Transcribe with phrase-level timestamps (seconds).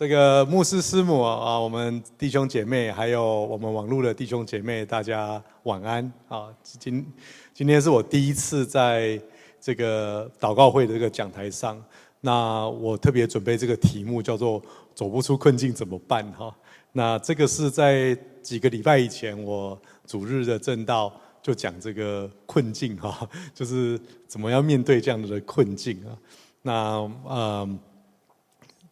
[0.00, 6.48] 这个牧师师母啊，我们弟兄姐妹，还有我们网络的弟兄姐妹，大家晚安啊！
[6.62, 7.06] 今
[7.52, 9.20] 今天是我第一次在
[9.60, 11.78] 这个祷告会的这个讲台上，
[12.22, 14.62] 那我特别准备这个题目叫做
[14.96, 16.50] “走不出困境怎么办”哈。
[16.92, 21.12] 那这个是在几个礼拜以前，我主日的正道
[21.42, 26.16] 就讲这个困境哈，就是怎么样面对这样的困境啊。
[26.62, 27.78] 那嗯。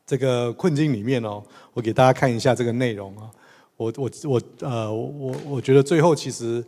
[0.09, 1.43] 这个困境里面哦，
[1.75, 3.31] 我给大家看一下这个内容啊。
[3.77, 6.65] 我我我呃我我觉得最后其实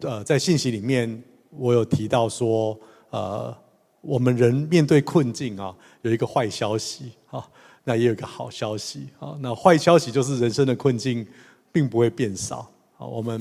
[0.00, 2.80] 呃在信息里面我有提到说
[3.10, 3.54] 呃
[4.00, 7.46] 我们人面对困境啊有一个坏消息啊，
[7.84, 9.36] 那也有一个好消息啊。
[9.40, 11.26] 那坏消息就是人生的困境
[11.70, 12.60] 并不会变少
[12.96, 13.04] 啊。
[13.06, 13.38] 我们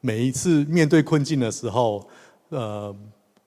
[0.00, 2.08] 每一次面对困境的时候，
[2.48, 2.96] 呃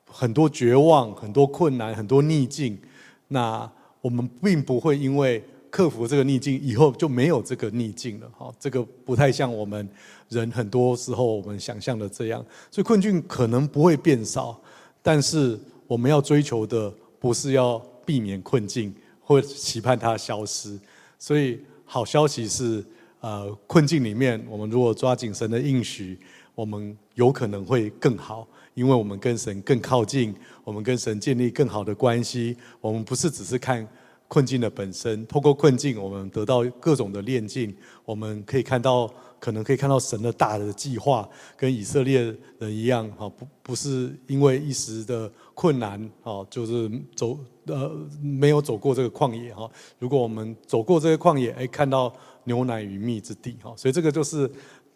[0.05, 2.79] 很多绝望、很多困难、很多逆境，
[3.27, 3.67] 那。
[4.01, 9.87] 我们并不会因为克服这个逆境以后就没有这个逆境了，哈，这个不太像我们
[10.27, 14.59] 人很多时候我们想象的这样，所以困境可能不会变少，
[15.01, 20.77] 但是我们要追求的不是要避免困境或期盼它消失，
[21.17, 22.83] 所以好消息是，
[23.21, 26.19] 呃，困境里面我们如果抓紧神的应许，
[26.55, 28.47] 我们有可能会更好。
[28.73, 32.55] 因为我们跟神更靠近，我们跟神建立更好的关系。
[32.79, 33.85] 我们不是只是看
[34.31, 37.75] 困境的本身，透过困境，我们得到各种的炼境。
[38.05, 49.69] 我们可以看到，可能可以看到神的大的计划，跟以色列人一样，哈，不不是因为一时的困难，哈，就是走呃没有走过这个旷野，哈。
[49.99, 52.13] 如果我们走过这个旷野，哎，看到
[52.45, 53.73] 牛奶与蜜之地，哈。
[53.75, 54.49] 所以这个就是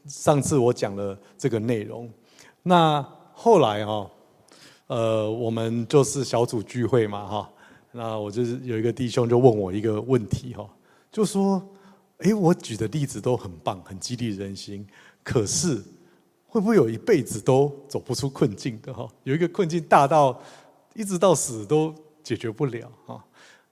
[0.06, 2.10] 上次我讲的这个内容。
[2.64, 3.06] 那。
[3.38, 4.10] 后来哈，
[4.88, 7.50] 呃，我们就是小组聚会嘛哈，
[7.96, 10.70] 那我就是有一个弟兄就问我一个问题哈，
[11.12, 11.66] 就说，
[12.18, 14.86] 哎，我举的例子都很棒，很激励人心，
[15.24, 15.82] 可是
[16.46, 19.08] 会不会有一辈子都走不出困境的哈？
[19.24, 20.38] 有一个困境大到
[20.94, 23.24] 一直到死都解决不了哈？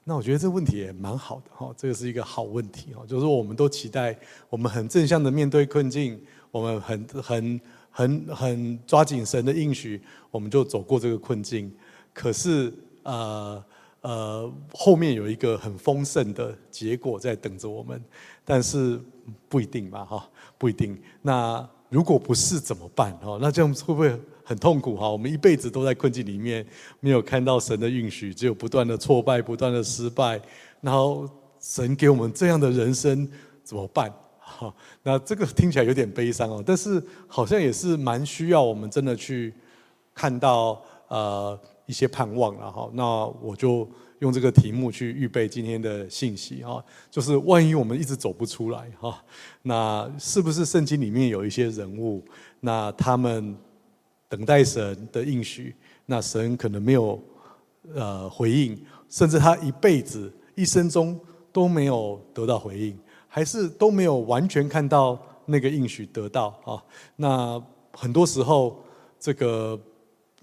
[0.04, 4.18] 那我觉得这问题也蛮好的哈，这个是一个好问题哈，就是我们都期待
[4.48, 6.18] 我们很正向的面对困境，
[6.50, 7.60] 我们很很。
[7.96, 10.02] 很很抓紧神的应许，
[10.32, 11.72] 我们就走过这个困境。
[12.12, 12.74] 可是，
[13.04, 13.64] 呃
[14.04, 17.98] 呃，后面有一个很丰盛的结果在等着我们，
[18.44, 19.00] 但是
[19.48, 20.28] 不一定吧，哈，
[20.58, 20.94] 不一定。
[21.22, 23.16] 那如果不是怎么办？
[23.16, 24.94] 哈，那这样会不会很痛苦？
[24.94, 26.66] 哈，我们一辈子都在困境里面，
[27.00, 30.38] 没有看到神的应许，只有不断的挫败，不断的失败。
[30.82, 31.26] 然后
[31.58, 33.26] 神给我们这样的人生，
[33.62, 34.12] 怎么办？
[34.38, 39.54] 哈，那这个听起来有点悲伤哦，但是好像也是蛮需要我们真的去
[40.14, 42.90] 看到呃一些盼望了哈。
[42.94, 43.88] 那我就
[44.20, 49.22] 用这个题目去预备今天的信息哈，就是万一我们一直走不出来哈，
[49.62, 52.24] 那是不是圣经里面有一些人物，
[52.60, 53.56] 那他们
[54.28, 55.74] 等待神的应许，
[56.06, 57.22] 那神可能没有
[57.94, 58.78] 呃回应，
[59.08, 61.18] 甚至他一辈子一生中
[61.52, 62.98] 都没有得到回应。
[63.26, 66.80] 还是都没有完全看到那个应许得到啊？
[67.16, 68.80] 那很多时候，
[69.18, 69.76] 这个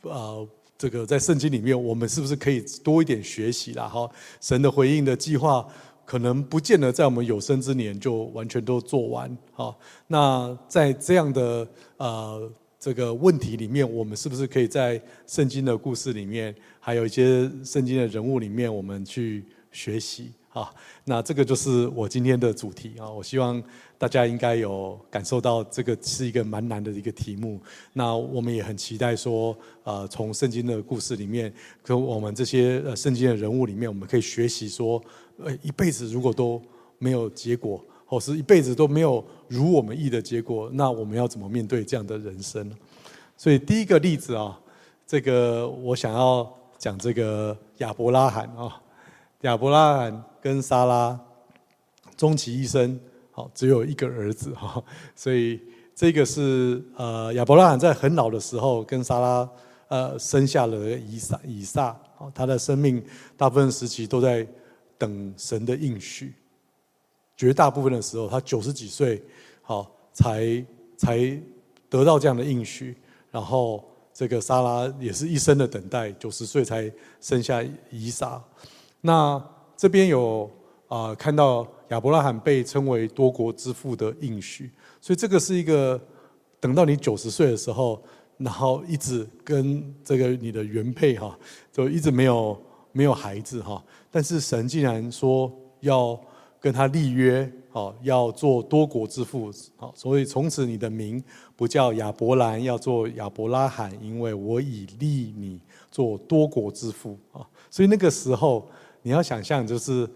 [0.01, 0.45] 呃，
[0.81, 3.87] 这个在圣经里面，我们是不是可以多一点学习啦？
[3.87, 4.09] 哈，
[4.39, 5.63] 神的回应的计划，
[6.03, 9.37] 可能不见得在我们有生之年就完全都做完。
[9.53, 9.77] 哈，
[10.07, 20.31] 那在这样的呃这个问题里面，我们是不是可以在圣经的故事里面，还有一些圣经的人物里面，我们去学习？
[20.53, 20.69] 啊，
[21.05, 23.09] 那这个就是我今天的主题啊！
[23.09, 23.61] 我希望
[23.97, 27.57] 大家应该有感受到，这个是一个蛮难的一个题目。
[27.93, 35.01] 那我们也很期待说，呃，从圣经的故事里面，跟我们这些呃圣经的人物里面，我们可以学习说，
[35.37, 36.61] 呃，一辈子如果都
[36.97, 42.69] 没有结果，或是一辈子都没有如我们意的结果，那我们要怎么面对这样的人生？
[43.37, 44.59] 所以第一个例子啊，
[45.07, 48.81] 这个我想要讲这个亚伯拉罕啊。
[49.43, 51.19] 亚伯拉罕跟莎拉
[52.17, 52.99] 终其一生，
[53.31, 54.83] 好只有一个儿子哈，
[55.15, 55.59] 所以
[55.95, 59.49] 这个是呃亚伯拉罕在很老的时候跟莎拉
[59.87, 61.95] 呃生下了以撒以撒，
[62.33, 63.03] 他的生命
[63.37, 64.47] 大部分时期都在
[64.97, 66.33] 等神的应许，
[67.37, 69.23] 绝大部分的时候他九十几岁
[69.61, 70.65] 好才
[70.97, 71.41] 才
[71.89, 72.95] 得到这样的应许，
[73.31, 73.83] 然后
[74.13, 78.41] 这个莎拉也是一生的等待，九十岁才生下以撒。
[79.01, 79.43] 那
[79.81, 80.47] 这边有
[80.89, 84.69] 啊、看到亚伯拉罕被称为多国之父的应许，
[84.99, 85.99] 所以这个是一个
[86.59, 87.99] 等到你九十岁的时候，
[88.37, 91.35] 然后一直跟这个你的原配哈，
[91.71, 92.61] 就一直没有
[92.91, 96.19] 没有孩子哈，但是神竟然说要
[96.59, 101.23] 跟他立约，好，要做多国之父，好，所以从此你的名
[101.55, 107.41] 不叫亚伯兰，要做亚伯拉罕，因为我已立你做多国之父啊。
[107.71, 108.69] 所以那个时候
[109.01, 110.09] 你要想象，就是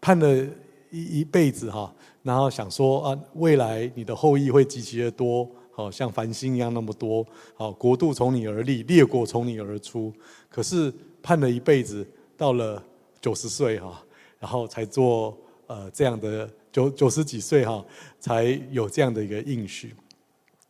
[0.00, 0.46] 盼了
[0.90, 10.12] 一一辈子哈，然后想说啊，未来你的后裔会极其的多，好像繁星一样那么多，好，国度从你而立，列国从你而出。
[10.48, 10.92] 可是
[11.22, 12.06] 盼了一辈子，
[12.36, 12.82] 到了
[13.20, 14.02] 九十岁哈，
[14.38, 15.36] 然后才做。
[15.68, 17.84] 呃，这样的九九十几岁哈，
[18.20, 19.92] 才有这样的一个应许。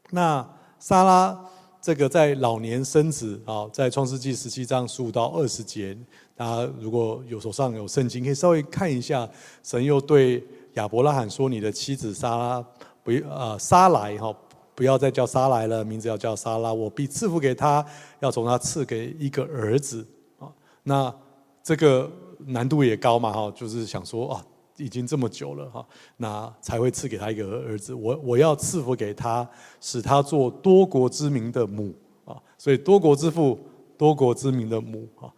[0.08, 0.42] 那
[0.78, 1.38] 撒拉
[1.82, 5.94] 这个在老年生子啊，在创世纪十七章十五到二十节，
[6.36, 9.28] 大家如果有手上有圣经，可以稍微看一下。
[9.62, 10.44] 神又对
[10.74, 12.64] 亚伯拉罕说：“你的妻子撒拉
[13.02, 14.32] 不啊，撒莱哈，
[14.74, 16.72] 不要再叫撒莱了，名字要叫撒拉。
[16.72, 17.84] 我必赐福给他，
[18.20, 20.06] 要从他赐给一个儿子
[20.38, 20.46] 啊。
[20.82, 21.14] 那
[21.62, 24.44] 这个难度也高嘛哈，就是想说啊。”
[24.78, 25.86] 已经这么久了哈，
[26.18, 27.94] 那才会赐给他一个儿子。
[27.94, 29.48] 我我要赐福给他，
[29.80, 31.94] 使他做多国之民的母
[32.26, 32.36] 啊。
[32.58, 33.58] 所以多国之父，
[33.96, 35.32] 多国之民的母啊。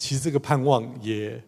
[0.00, 1.40] 其实这个盼望也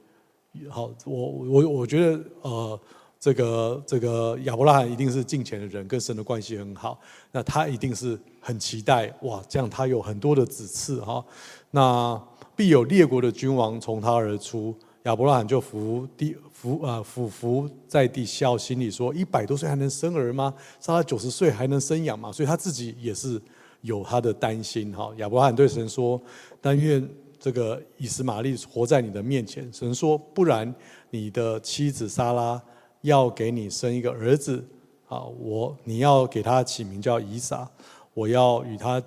[0.68, 2.80] 好，我我我觉得呃，
[3.18, 7.00] 这个这个亚伯拉罕一定是敬虔的人，跟神的关系很好。
[7.32, 11.24] 那他一定是很期待哇，这样他有很多的子嗣哈。
[11.70, 12.22] 那
[12.54, 14.76] 必有列国的君王从他而出。
[15.04, 20.54] 亚伯拉罕就伏地伏啊伏伏在地笑，心里说：一百多岁还能生儿吗？
[20.78, 22.30] 撒拉九十岁还能生养吗？
[22.30, 23.40] 所以他自己也是
[23.80, 25.10] 有他的担心哈。
[25.16, 26.22] 亚伯拉罕对神说：
[26.60, 27.08] 但愿
[27.42, 29.68] 这个以实玛利活在你的面前。
[29.72, 30.72] 神说：不然，
[31.10, 32.62] 你的妻子撒拉
[33.00, 34.64] 要给你生一个儿子
[35.08, 37.68] 啊，我你要给他起名叫以撒，
[38.14, 39.02] 我要与他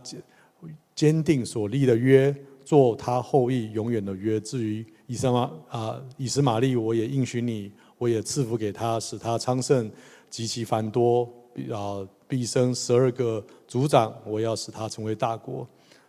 [0.94, 2.36] 坚定所立的约，
[2.66, 4.38] 做他后裔永远的约。
[4.42, 9.90] 至于以撒玛啊，以实玛利，我也应许你，我也赐福给他，使他昌盛
[10.30, 11.24] 极其繁多，
[11.72, 15.66] 啊，必生十二个族长，我要使他成为大国。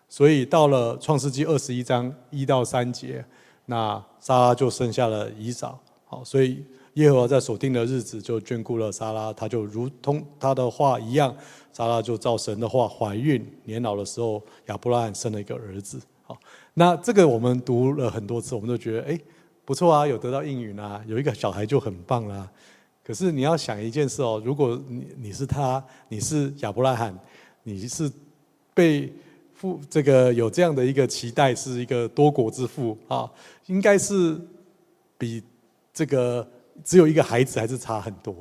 [0.08, 3.24] 所以到了创世纪二十一章一到三节，
[3.66, 5.78] 那撒拉就生下了以扫。
[6.04, 6.64] 好，所以
[6.94, 11.34] 耶和华在所定的日子就眷顾了撒拉，他就如同他的话一样，
[11.72, 16.00] 撒拉就照神的话怀孕，年老的时候，亚伯拉罕生了一个儿子。
[16.22, 16.38] 好。
[16.78, 19.18] 那这个我们读了很多次，我们都觉得哎，
[19.64, 22.46] 不错啊，有得到应允啊，有一个小孩就很棒啦。
[23.02, 27.18] 可是你要想一件事哦，如果你你是他，你是亚伯拉罕，
[27.62, 28.12] 你是
[28.74, 29.10] 被
[29.56, 33.28] 父这个有这样的一个期待，是一个多国之父啊，
[33.66, 34.40] 应该是
[35.18, 35.42] 比
[35.92, 36.46] 这个
[36.84, 38.34] 只有一个孩子还是差很多。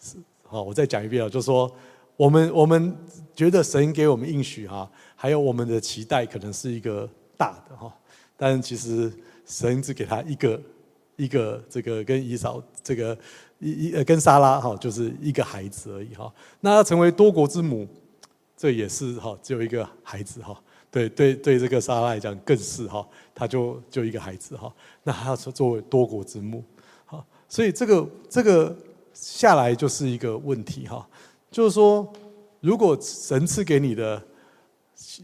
[0.00, 1.70] 是好，我再讲一遍啊，就说
[2.16, 2.96] 我们我们
[3.34, 7.08] 觉得神给我们应许哈，还有我们的期待可能是一个。
[7.40, 7.90] 大的哈，
[8.36, 9.10] 但其实
[9.46, 10.60] 神只给他一个
[11.16, 13.16] 一个这个跟以扫这个
[13.58, 16.30] 一一呃跟撒拉哈，就是一个孩子而已哈。
[16.60, 17.88] 那他成为多国之母，
[18.60, 20.54] 这也是哈只有一个孩子哈。
[20.90, 24.70] 对对对，这个撒拉来讲更是哈，他就就一个孩子哈。
[25.02, 26.62] 那他要作为多国之母，
[27.06, 28.76] 好，所以这个这个
[29.14, 31.08] 下来就是一个问题哈，
[31.50, 32.06] 就是说
[32.60, 34.22] 如果神赐给你的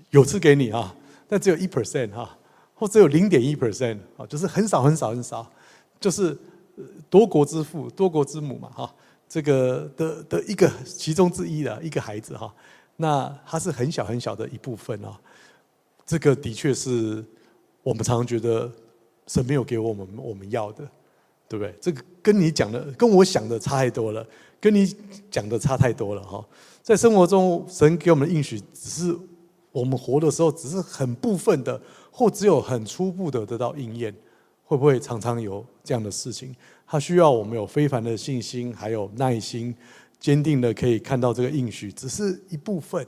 [0.09, 0.97] 有赐给你哈。
[1.29, 2.39] 但只有一 percent 哈，
[2.73, 5.45] 或只有零点一 percent 啊，就是很少很少很少，
[5.99, 6.39] 就是
[7.11, 8.95] 多国之父、多国之母嘛哈，
[9.29, 12.55] 这个的的一个其中之一的一个孩子哈，
[12.97, 15.19] 那它是很小很小的一部分啊，
[16.05, 17.25] 这个的确是
[17.83, 18.71] 我们常常觉得
[19.27, 20.89] 神没有给我们我们要的，
[21.49, 21.75] 对不对？
[21.81, 24.27] 这个跟你讲的跟我想的差太多了，
[24.61, 24.95] 跟你
[25.31, 26.45] 讲的差太多了哈，
[26.83, 29.17] 在生活中神给我们的应许只是。
[29.73, 31.79] 我们活的时候，只是很部分的，
[32.11, 34.11] 或只有很初步的得到应验，
[34.65, 36.57] 会不会常常有这样的事情？
[36.87, 39.77] 它需要我们有非凡的信心，还有耐心，
[40.19, 43.07] 坚定的可以看到这个应许，只是一部分。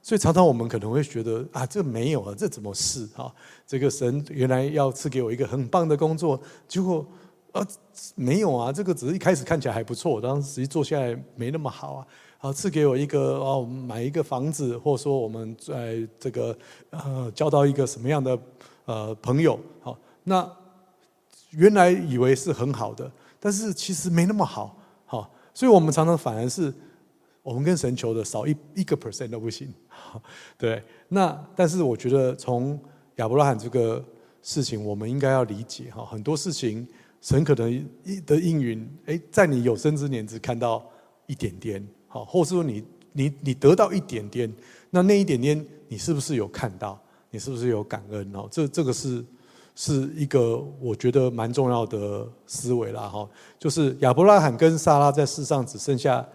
[0.00, 3.30] 所以常常我们可能会觉得啊，这没有啊，这怎么是啊？
[3.66, 7.04] 这个神原来要赐给我一个很棒的工作，结果
[7.52, 7.66] 啊
[8.14, 12.06] 没有啊，这个只是一开始看起来还不错，但实际做下来没那么好啊。
[12.38, 16.56] 好，赐给我一个哦，买一个房子，或者说我们在这个
[16.90, 18.38] 呃交到一个什么样的
[18.84, 20.48] 呃朋友，好，那
[21.50, 23.10] 原来以为是很好的，
[23.40, 24.78] 但是其实没那么，好，
[25.58, 26.72] 所以我们常常反而是
[27.42, 29.68] 我们跟神求的少一一个 percent 都不行，
[30.56, 32.78] 对，那但是我觉得从
[33.16, 34.04] 亚伯拉罕这个
[34.40, 36.86] 事情，我们应该要理解哈，很多事情
[37.20, 37.88] 神可能
[38.24, 40.88] 的应允，哎，在你有生之年只看到
[41.26, 41.84] 一点点。
[42.06, 44.48] 好，或是说你你你得到一点点，
[44.90, 46.96] 那那一点点你是不是有看到？
[47.30, 48.30] 你是不是有感恩？
[48.32, 49.24] 哦，这这个是
[49.80, 53.28] 是一个我觉得蛮重要的思维啦哈，
[53.60, 56.26] 就是亚伯拉罕跟撒拉在世上只剩下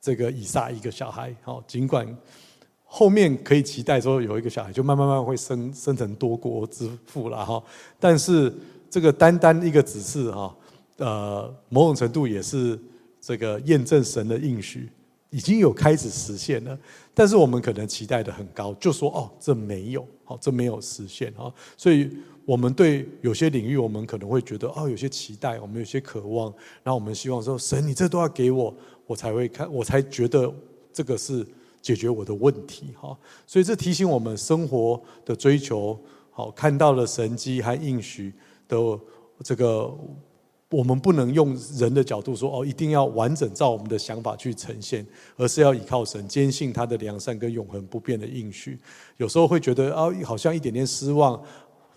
[0.00, 2.08] 这个以撒一个小孩，好，尽管
[2.84, 7.62] 后面可以期待说有一个小孩就慢慢慢会生生成多国之父了哈，
[7.98, 8.50] 但是
[8.88, 10.56] 这个单单一个指示哈，
[10.96, 12.80] 呃，某种程度也是
[13.20, 14.88] 这个验证神的应许
[15.28, 16.78] 已经有开始实现了，
[17.12, 22.10] 但是我们可能期待的很高，就说哦这没有，好这没有实现哈，所以。
[22.46, 28.74] 我们对有些领域，我们可能会觉得哦，有些期待，我们有些渴望，然后我们希望说，神，你这都要给我，
[29.06, 30.52] 我才会看，我才觉得
[30.92, 31.46] 这个是
[31.80, 33.16] 解决我的问题哈。
[33.46, 35.96] 所以这提醒我们生活的追求，
[36.32, 38.32] 好看到了神机和应许
[38.66, 38.76] 的
[39.44, 39.94] 这个，
[40.70, 45.06] 我们不能用人的角度说哦，一定要完整照我们的想法去呈现，
[45.36, 48.76] 而是要依靠神，坚信他的良善跟永恒不变的应许。
[49.18, 51.40] 有时候会觉得啊，好像一点点失望。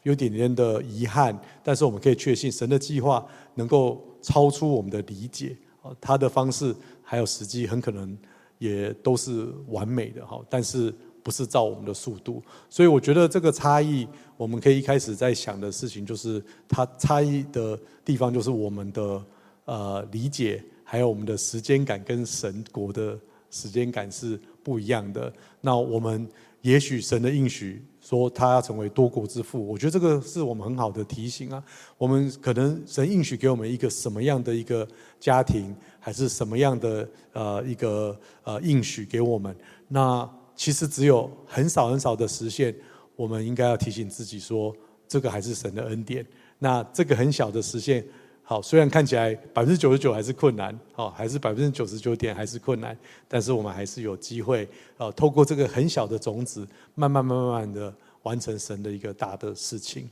[0.03, 5.57] 有点点的遗憾，但是我们可以确信，神的计划能够超出我们的理解。
[5.81, 8.17] 哦他的方式还有时机，很可能
[8.57, 12.41] 也都是完美的哈，但是不是照我们的速度。
[12.69, 14.07] 所以我觉得这个差异，
[14.37, 19.25] 我们可以一开始在想的事情，就是它差异的地方，就是我们的
[19.65, 23.19] 呃理解，还有我们的时间感跟神国的
[23.51, 25.31] 时间感是不一样的。
[25.59, 26.25] 那我们
[26.61, 27.83] 也许神的应许。
[28.03, 31.63] 说他要成为多国之父，我觉得这个是我们很好的提醒啊。
[31.97, 34.85] 我们可能神应许给我们一个什么样的一个
[35.21, 39.55] 家庭，还是什么样的呃一个呃应许给我们？
[39.87, 42.75] 那其实只有很少很少的实现，
[43.15, 44.75] 我们应该要提醒自己说，
[45.07, 46.25] 这个还是神的恩典。
[46.59, 48.05] 那这个很小的实现。
[48.45, 52.95] 好，虽然看起来百分之九十九还是困难，好，还是百分之九十九点还是困难，
[53.25, 57.91] 但是我们还是有机会，呃，透过这个很小的种子，慢慢慢慢慢的
[58.23, 60.09] 完成神的一个大的事情。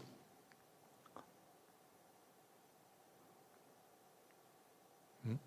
[5.25, 5.38] 嗯，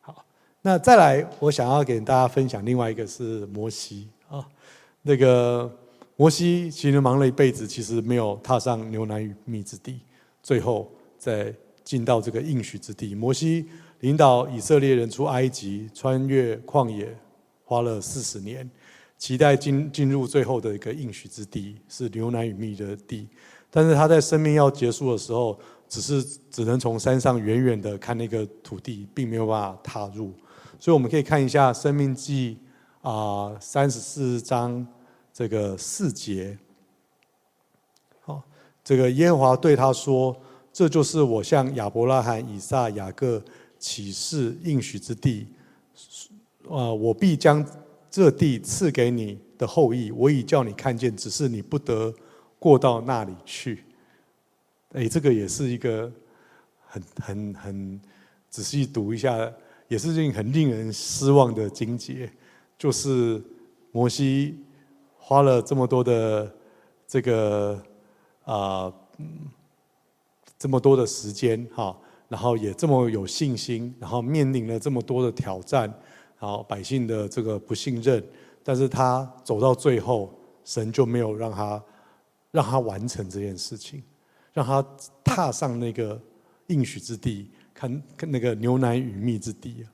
[0.00, 0.24] 好，
[0.62, 4.44] 那再来，我想要给大家分享另外一个是摩西啊，
[5.02, 5.72] 那个
[6.16, 10.00] 摩西其实忙了一辈子，其实没有踏上牛奶与蜜之地。
[10.42, 13.66] 最后再进到这个应许之地，摩西
[14.00, 17.16] 领导以色列人出埃及，穿越旷野，
[17.64, 18.68] 花了四十年，
[19.16, 23.28] 期待进进入最后的一个应许之地，是牛奶与蜜的地。
[23.70, 25.58] 但是他在生命要结束的时候，
[25.88, 30.32] 只是只能从山上远远的看那个土地，并没有办法踏入。
[30.78, 32.58] 所以我们可以看一下《生命记》
[33.08, 34.86] 啊，三十四章
[35.32, 36.58] 这个四节。
[38.84, 40.36] 这个耶和华对他说
[40.72, 43.40] ：“这就是我向亚伯拉罕、以撒、雅各
[43.78, 45.46] 起誓应许之地。
[46.68, 47.64] 啊，我必将
[48.10, 50.10] 这地赐给你的后裔。
[50.10, 52.12] 我已叫你看见，只是你不得
[52.58, 53.84] 过到那里去。”
[54.94, 56.10] 哎，这个也是一个
[56.84, 58.00] 很很很
[58.50, 59.48] 仔细读一下，
[59.86, 62.28] 也是令很令人失望的经节。
[62.76, 63.40] 就是
[63.92, 64.58] 摩西
[65.16, 66.52] 花了这么多的
[67.06, 67.80] 这个。
[68.44, 68.92] 啊，
[70.58, 71.96] 这么多的时间哈，
[72.28, 75.82] 然后也这么有信心，然后面临了这么多的挑战，
[76.38, 78.22] 然后百姓的这个不信任，
[78.64, 80.32] 但是他走到最后，
[80.64, 81.82] 神就没有让他
[82.50, 84.02] 让他完成这件事情，
[84.52, 84.84] 让他
[85.24, 86.20] 踏上那个
[86.66, 89.86] 应许之地，看看那个牛奶与蜜之地啊。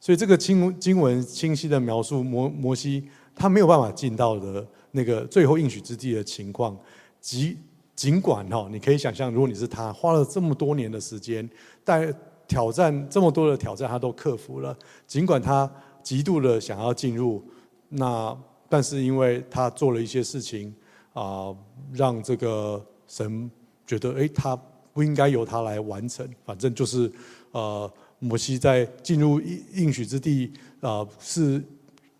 [0.00, 6.76] 所以这个经经文清晰的描述摩摩西他没有办法进到的那个最后应许之地的情况，
[7.20, 7.56] 即。
[7.96, 11.48] 尽管哈，你可以想象，如果你是他，花了这么多年的时间，
[11.82, 12.14] 但
[12.46, 14.76] 挑战这么多的挑战，他都克服了。
[15.06, 15.68] 尽管他
[16.02, 17.42] 极度的想要进入，
[17.88, 18.36] 那
[18.68, 20.72] 但是因为他做了一些事情
[21.14, 21.56] 啊，
[21.92, 23.50] 让这个神
[23.86, 24.54] 觉得，哎，他
[24.92, 26.28] 不应该由他来完成。
[26.44, 27.10] 反正就是，
[27.52, 31.64] 呃，摩西在进入应应许之地啊，是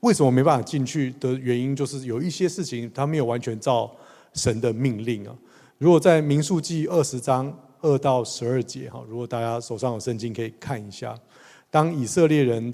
[0.01, 3.95] 为什么没办法进去的原因，就是有一些事情他没有完全照
[4.33, 5.37] 神的命令啊。
[5.79, 11.15] 如果在民数记二十章二到十二节哈，如果大家手上有圣经，可以看一下。
[11.71, 12.73] 当以色列人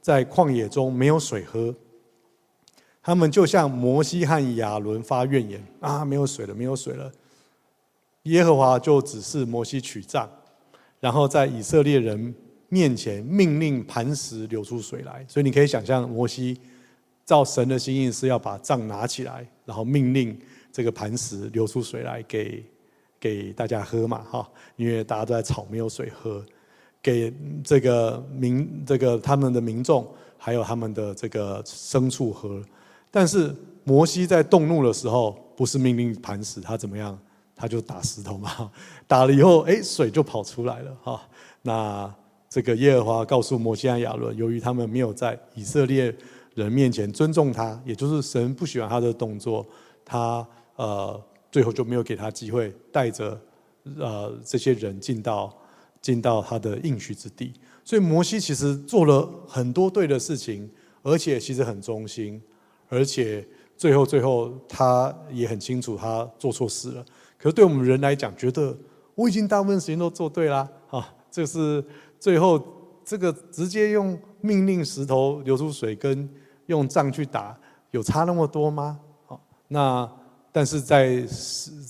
[0.00, 1.74] 在旷野中没有水喝，
[3.02, 7.10] 他们就向摩西和亚伦发怨言啊，没有水了，没有水了。
[8.22, 10.30] 耶和华就指示摩西取杖，
[11.00, 12.32] 然后在以色列人
[12.68, 15.24] 面前命令磐石流出水来。
[15.28, 16.56] 所以你可以想象，摩西
[17.26, 20.38] 照神的心意是要把杖拿起来，然后命令。
[20.74, 22.64] 这个磐石流出水来给
[23.20, 26.44] 给大家喝嘛，哈，因为大家都在吵没有水喝，
[27.00, 30.04] 给这个民这个他们的民众
[30.36, 32.60] 还有他们的这个牲畜喝。
[33.08, 33.54] 但是
[33.84, 37.16] 摩西在动怒的时候，不是命令磐石，他怎么样？
[37.54, 38.68] 他就打石头嘛，
[39.06, 41.22] 打了以后，哎，水就跑出来了哈。
[41.62, 42.12] 那
[42.50, 46.12] 这个耶和华告诉摩西和亚伦，由于他们没有在以色列
[46.56, 49.64] 人面前尊重他，也就是神不喜欢他的动作，
[50.04, 50.44] 他
[50.76, 53.40] 呃最后就没有给他机会带着
[53.98, 55.56] 呃这些人进到
[56.00, 57.52] 进到他的应许之地。
[57.84, 60.70] 所以摩西其实做了很多对的事情，
[61.02, 62.40] 而且其实很忠心，
[62.88, 67.04] 而且最后最后他也很清楚他做错事了。
[67.36, 68.74] 可是对我们人来讲，觉得
[69.14, 71.84] 我已经大部分时间都做对啦，啊，这是
[72.18, 72.60] 最后
[73.04, 76.26] 这个直接用命令石头流出水，跟
[76.66, 77.54] 用杖去打
[77.90, 78.98] 有差那么多吗？
[79.26, 79.38] 好，
[79.68, 80.10] 那
[80.54, 81.26] 但是在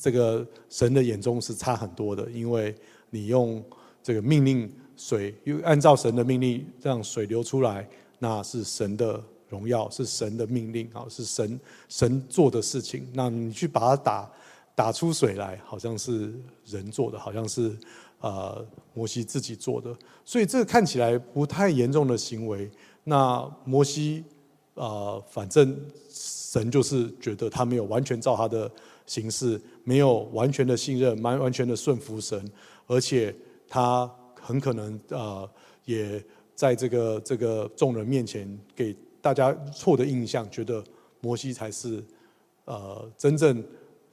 [0.01, 2.75] 这个神的眼中是差很多的，因为
[3.11, 3.63] 你用
[4.03, 7.87] 这个命令水，又按照神的命令让水流出来，
[8.19, 13.07] 那是神的荣耀，是神的命令啊，是神神做的事情。
[13.13, 14.31] 那你去把它打。
[14.77, 16.35] 打出水来，好像是
[16.67, 17.73] 人做的，好像是
[18.19, 22.69] 呃摩西自己做的，所以这个看起来不太严重的行为。
[23.05, 24.25] 那摩西
[24.75, 25.81] 呃，反正
[26.55, 28.71] 神就是觉得他没有完全照他的
[29.07, 32.49] 形式，没有完全的信任，完完全的顺服神，
[32.87, 33.35] 而且
[33.69, 34.09] 他
[34.41, 35.51] 很可能呃，
[35.85, 36.23] 也
[36.55, 38.47] 在这个这个众人面前
[38.77, 40.85] 给大家错的印象，觉得
[41.21, 42.05] 摩西才是
[42.67, 43.65] 呃真正。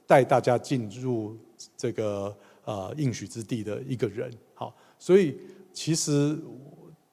[0.04, 1.34] 带大家进入
[1.74, 5.38] 这个呃应许之地的一个人，好，所以
[5.72, 6.36] 其实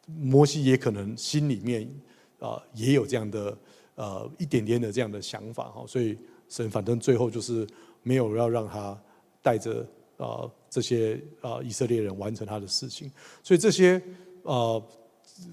[0.05, 1.87] 摩西也可能心里面
[2.39, 3.57] 啊也有这样的
[3.99, 7.67] 呃一点点的这样的想法哈，所以神反正最后就是
[8.01, 8.97] 没有要让他
[9.41, 13.11] 带着啊这些啊以色列人完成他的事情，
[13.43, 14.01] 所以这些
[14.43, 14.81] 呃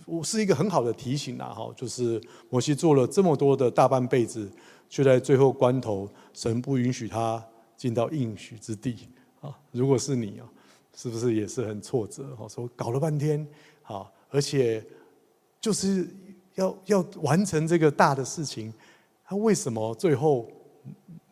[0.07, 4.49] 我是一个很好的提醒呐哈，就是摩西做了这么多的大半辈子。
[4.89, 7.45] 却在最后关头，神不允许他
[7.77, 9.09] 进到应许之地
[9.41, 9.51] 啊！
[9.73, 10.47] 如果是你啊，
[10.95, 12.37] 是不是也是很挫折？
[12.37, 13.45] 哈，说搞了半天，
[13.83, 14.87] 好，而且
[15.61, 16.09] 就是
[16.57, 18.73] 要要完成这个大的事情，
[19.25, 20.47] 他为什么最后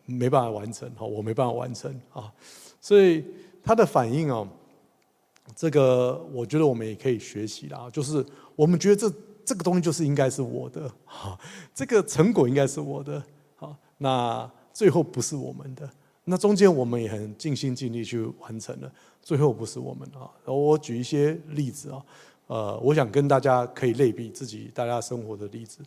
[0.05, 0.89] 没办法完成？
[0.95, 2.33] 哈，我没办法完成啊！
[2.79, 3.25] 所以
[3.63, 4.47] 他的反应哦，
[5.55, 9.11] 这个我觉得我们也可以学习啦，就是我们觉得这
[9.43, 11.39] 这个东西就是应该是我的，哈，
[11.73, 13.21] 这个成果应该是我的
[13.55, 13.75] 好。
[13.97, 15.89] 那最后不是我们的，
[16.25, 20.29] 那中间我们也很尽心尽力去完成了，最后不是我们啊。
[20.45, 22.03] 我举一些例子啊，
[22.47, 25.79] 呃，我想跟大家可以类比自己大家生活的例子，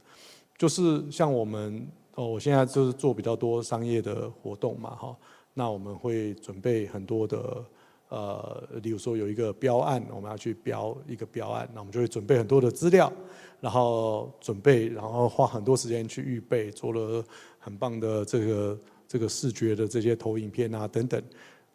[0.57, 5.17] 就是像我们哦，我现在就是做比较多商业的活动嘛，哈，
[5.55, 7.65] 那我们会准备很多的
[8.09, 13.13] 呃，例如说有一个标案，我们要去标一个标案，那我们就会准备很多的资料，
[13.61, 17.25] 然后准备，然后花很多时间去预备，做了。
[17.61, 21.23] 很棒的这个这个视觉的这些投影片啊等等，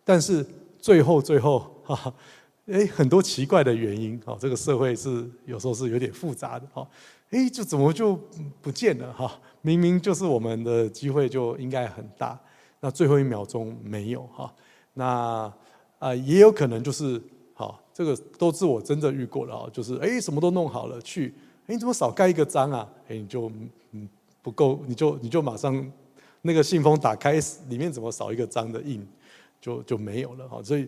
[0.04, 0.44] 但是
[0.80, 2.14] 最后最后哈哈，
[2.68, 6.88] 哎，很多奇怪的原因啊，这个社会是有时候是有点复杂的哈，
[7.30, 8.18] 哎，就怎么就
[8.62, 9.40] 不见了哈？
[9.62, 12.40] 明明就是我们的机会就应该很大，
[12.80, 14.54] 那最后一秒钟没有哈，
[14.94, 15.52] 那
[16.00, 17.22] 啊也有可能就是
[17.54, 21.34] 好，这个都是我真的遇过了啊，就是哎什么都弄好了去，
[21.68, 22.90] 哎你怎么少盖一个章啊？
[23.08, 23.52] 哎你就
[23.92, 24.08] 嗯。
[24.44, 25.90] 不够，你就你就马上
[26.42, 29.02] 那个信封打开，里面怎么少一个章的印，
[29.62, 30.62] 就就没有了哈。
[30.62, 30.86] 所以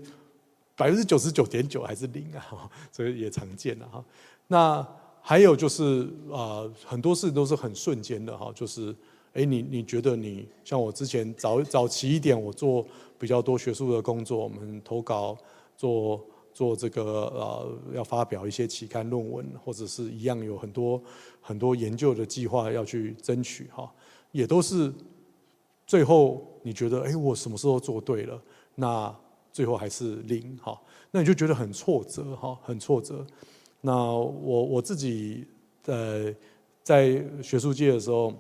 [0.75, 4.03] 百分之九十九点九还是零啊， 所以也常见了哈。
[4.47, 4.88] 那
[5.21, 8.95] 还有就是啊，很多事都是很瞬间的哈，就是
[9.33, 12.85] 哎，你你觉得你像我之前早早期一点，我做
[13.17, 15.38] 比较多学术的工作，我们投稿
[15.75, 16.23] 做。
[16.55, 21.03] 做这个呃，要发表一些期刊论文，或者是一样有很多
[21.41, 23.91] 很多研究的计划要去争取哈，
[24.31, 24.89] 也都是
[25.85, 28.41] 最后你觉得哎，我什么时候做对了？
[28.75, 29.13] 那
[29.55, 30.77] 最后还是零哈，
[31.11, 33.25] 那你就觉得很挫折哈，很挫折。
[33.79, 35.47] 那我我自己
[35.85, 36.29] 呃
[36.83, 38.33] 在学术界的时候，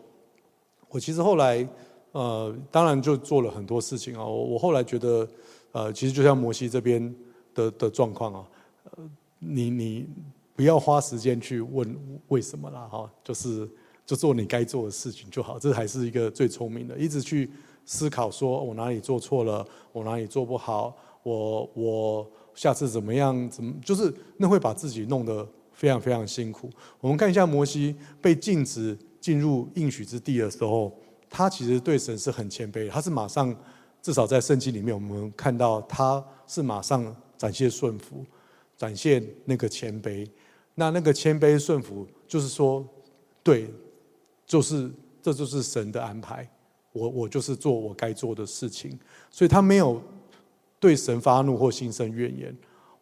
[0.89, 1.65] 我其实后来
[2.11, 4.25] 呃当然就做了很多事情啊。
[4.25, 5.25] 我我后来觉得
[5.71, 7.15] 呃，其实就像摩西这边。
[7.55, 8.47] 的的状况啊，
[8.83, 10.09] 呃，你你
[10.57, 11.97] 不要花时间去问
[12.27, 13.65] 为什么啦哈，就是
[14.05, 16.97] 就做你该做的事情就好，这还是一个最聪明的。
[16.97, 17.49] 一直去
[17.85, 20.93] 思考说我哪里做错了，我哪里做不好，
[21.25, 23.49] 我我下次怎么样？
[23.49, 26.69] 怎么就是那会把自己弄得非常非常辛苦。
[27.01, 30.91] 我们看一下摩西被禁止进入应许之地的时候，
[31.29, 33.55] 他其实对神是很谦卑，他是马上
[34.01, 37.15] 至少在圣经里面我们看到他是马上。
[37.37, 38.25] 展现顺服，
[38.77, 40.25] 展现那个谦卑。
[40.73, 42.87] 那那个谦卑顺服，就是说，
[43.43, 43.69] 对，
[44.45, 44.89] 就是
[45.21, 46.49] 这就是神的安排。
[46.93, 48.97] 我我就是做我该做的事情。
[49.29, 50.01] 所以他没有
[50.85, 52.55] 对神发怒或心生怨言。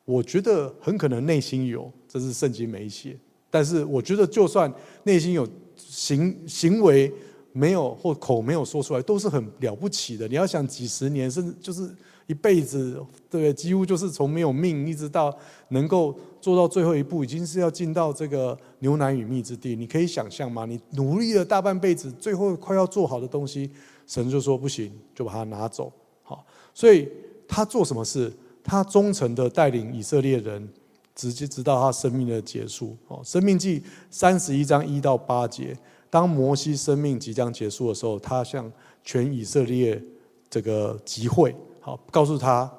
[0.06, 3.18] 我觉得很可能内心有，这是圣经没写。
[3.50, 7.12] 但是我觉得，就算内心有行行为
[7.52, 10.26] 没有或口没有说出来，都是很了不起的。
[10.30, 11.94] 你要想几十年，甚至就是
[12.26, 15.38] 一辈子，对，几乎就是从没有命一直到
[15.70, 19.76] 能够做到最后一步，已经是要进到这个牛奶与蜜之地。
[19.76, 20.66] 你可以想象吗？
[20.66, 23.70] 你努力了大半辈子，最后快要做好的东西，
[24.08, 25.92] 神就说不行，就把它拿走。
[26.24, 27.10] 好，所以
[27.54, 28.34] 他做什么事？
[28.64, 30.68] 他忠诚的带领以色列人，
[31.14, 32.98] 直接直到他生命的结束。
[33.08, 35.78] 哦，生命记三十一章一到八节，
[36.10, 38.72] 当摩西生命即将结束的时候，他向
[39.04, 40.02] 全以色列
[40.50, 42.72] 这个集会，好，告诉他，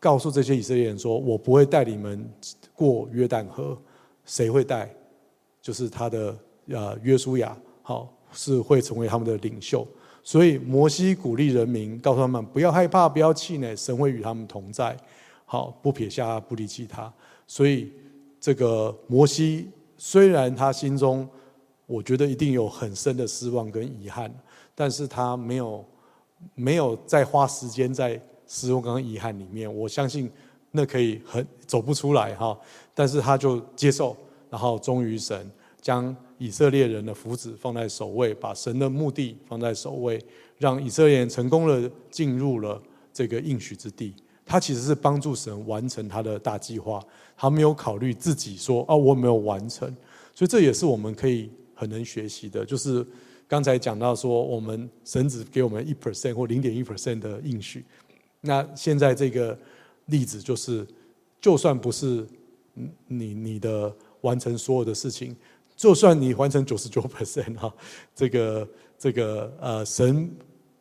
[0.00, 2.26] 告诉这些以色列人说：“我不会带你们
[2.72, 3.76] 过约旦河，
[4.24, 4.90] 谁会带？
[5.60, 9.86] 就是他的呃约书亚，好，是会成为他们的领袖。
[10.26, 14.96] 所以摩西鼓励人民，告诉他们不要害怕，不要气馁，神会与他们同在。”
[15.46, 17.10] 好，不撇下，不离弃他。
[17.46, 17.92] 所以，
[18.40, 21.28] 这个摩西虽然他心中，
[21.86, 24.28] 我觉得一定有很深的失望跟遗憾，
[24.74, 25.84] 但是他没有
[26.56, 29.72] 没有再花时间在失望跟遗憾里面。
[29.72, 30.28] 我相信
[30.72, 32.58] 那可以很走不出来哈。
[32.92, 34.16] 但是他就接受，
[34.50, 35.48] 然后忠于神，
[35.80, 40.22] 将以色列人的福祉放在首位，把神的目的放在首位，
[40.58, 42.80] 让以色列人成功的进入了
[43.12, 44.14] 这个应许之地。
[44.44, 47.04] 他其实是帮助神完成他的大计划，
[47.36, 49.88] 他没有考虑自己说啊，我没有完成，
[50.34, 52.64] 所以这也是我们可以很能学习的。
[52.64, 53.04] 就是
[53.48, 57.84] 刚才讲到说，我们神只给我们一 percent 或零点一 percent 的应许，
[58.40, 59.58] 那现在这个
[60.06, 60.86] 例子就是，
[61.40, 62.24] 就算不是
[63.08, 65.34] 你你的完成所有的事情，
[65.76, 67.72] 就算你完成九十九 percent 哈，
[68.14, 70.28] 这个这个呃神。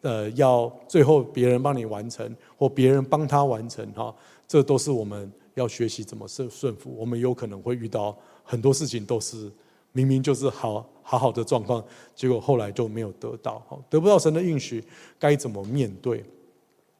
[0.01, 4.15] 呃，要最后别人帮你完成，或别人帮他完成，哈，
[4.47, 6.93] 这都是我们要学习怎么顺顺服。
[6.95, 9.51] 我们有可能会遇到很多事情，都是
[9.93, 14.83] 明明就是好好好的状况，结果后来就没有得到，哈，得不到神的应许，
[15.17, 16.23] 该怎么面对？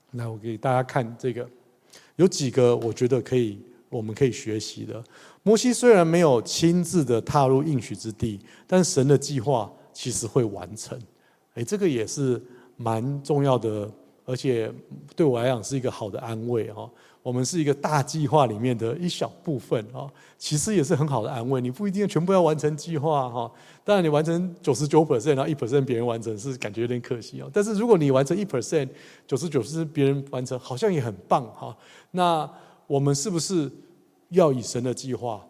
[0.09, 1.47] 那我给大家看这个，
[2.15, 5.03] 有几个我觉得可以，我们可以学习的。
[5.45, 10.99] 摩西虽然没有亲自的踏入应许之地，但神的计划其实会完成。
[11.53, 12.43] 诶，这个也是。
[12.77, 13.89] 蛮重要的，
[14.25, 14.69] 而且
[15.15, 16.91] 对我来讲是一个好的安慰哈。
[17.23, 21.61] 我们是一个大计划里面的一小部分啊，其实也是很好的安慰。
[21.61, 23.49] 你不一定全部要完成计划哈，
[23.85, 27.49] 当然你完成九十九 percent，然后一 percent 别人完成是感觉有点可惜哦。
[27.53, 28.89] 但是如果你完成一 percent，
[29.25, 31.73] 九十九是别人完成，好像也很棒哈。
[32.11, 32.45] 那
[32.87, 33.71] 我们是不是
[34.35, 35.45] 要以神的计划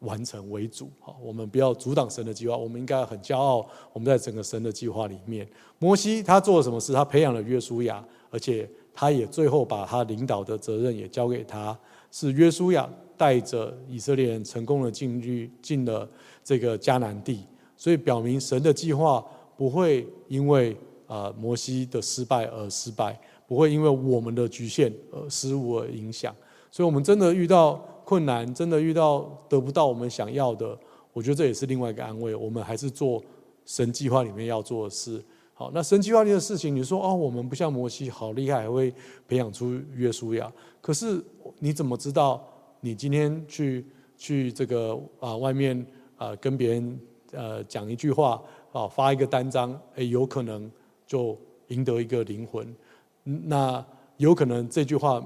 [0.00, 3.68] 完成为主，好，我们不要阻挡神的计划，我们应该很骄傲。
[3.92, 5.46] 我们在整个神的计划里面，
[5.78, 6.94] 摩西他做了什么事？
[6.94, 11.78] 他培养了约书亚，而且他也最后把他领导的责任也交给他，
[12.10, 12.88] 是约书亚
[13.18, 16.08] 带着以色列人成功的进入进了
[16.42, 17.44] 这个迦南地，
[17.76, 19.22] 所以表明神的计划
[19.54, 20.74] 不会因为
[21.06, 26.34] 啊摩西的失败而失败，不会因为我们的局限而失误而影响。
[26.70, 27.84] 所以，我们真的遇到。
[28.10, 30.76] 困难真的遇到得不到我们想要的，
[31.12, 32.34] 我觉得这也是另外一个安慰。
[32.34, 33.22] 我们还是做
[33.64, 35.24] 神计划里面要做的事。
[35.54, 38.92] 好，那神计划里的事情，你说哦，我们不像摩西好厉害，还会
[39.28, 40.52] 培养出约书亚。
[40.80, 41.22] 可是
[41.60, 42.44] 你怎么知道
[42.80, 48.42] 你今天去去这个啊外面啊跟别人呃讲一句话
[48.72, 50.68] 啊发一个单张，诶，有可能
[51.06, 52.74] 就赢得一个灵魂？
[53.22, 55.24] 那有可能这句话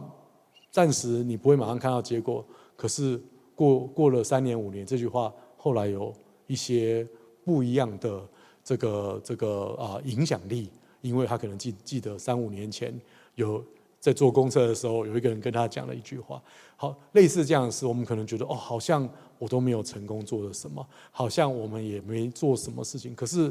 [0.70, 2.44] 暂时你不会马上看到结果。
[2.84, 3.18] 可是
[3.54, 6.12] 过过了三年五年，这句话后来有
[6.46, 7.08] 一些
[7.42, 8.22] 不一样的
[8.62, 10.68] 这个这个啊影响力，
[11.00, 12.94] 因为他可能记记得三五年前
[13.36, 13.64] 有
[13.98, 16.42] 在坐公车的时候，有一个人跟他讲了一句话。
[16.76, 23.14] 好，类似这样的事，我们可能觉得哦，好像我都没有成功做了什么，好像我们也没做什么事情。
[23.14, 23.50] 可是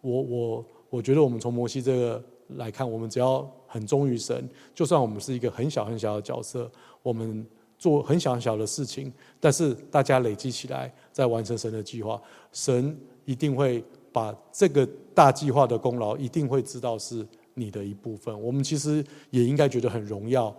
[0.00, 6.70] 我我我觉得，我们从摩西这个来看，我们只要很忠于神，就算我们是一个很小很小的角色，
[7.02, 7.44] 我们。
[7.78, 12.20] 做很小很小的事情，但是大家累积起来，在完成神的计划，
[12.52, 18.42] 神一定会把这个大计划的功劳，一定会知道是你的一部分。
[18.42, 20.52] 我们其实也应该觉得很荣耀，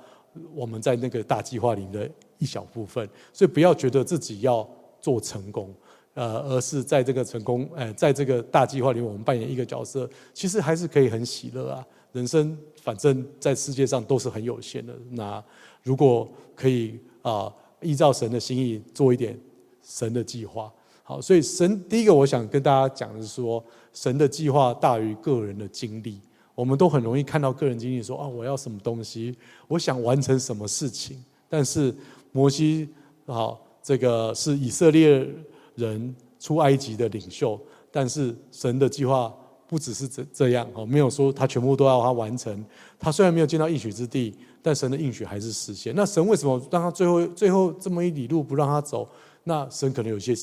[0.53, 3.07] 我们在那个大计划里的一小部分。
[3.33, 4.65] 所以不要觉得自己要
[5.01, 5.75] 做成功，
[6.13, 11.85] 呃，而是在这个成功，呃，在这个大计划里，我们扮演一个角色，其实还是可以很喜乐啊。
[12.13, 15.43] 人生反正在世界上都是很有限的，那
[15.83, 16.97] 如果可以。
[17.21, 19.39] 啊，依照神的心意做一点
[19.81, 20.71] 神的计划。
[21.03, 26.19] 好，所以神第一个我想跟大家讲的是说，神的计划大于个人的经历。
[26.53, 29.33] 我们都很容易看到个人经历，说啊，我要什么东西，
[29.67, 31.23] 我想完成什么事情。
[31.47, 31.95] 但是
[32.33, 32.89] 摩西，
[33.25, 35.25] 好，这个是以色列
[35.75, 37.57] 人出埃及的领袖，
[37.89, 39.33] 但是神的计划
[39.69, 42.65] 不只是这这样，哦，没有说他全部都要他完成。
[42.99, 45.93] 他虽然没有进到应许之地，但神的应许还是实现。
[45.95, 49.07] 那神为什么让他最后最后这么一里路不让他走？
[49.43, 50.33] 那神可能有些。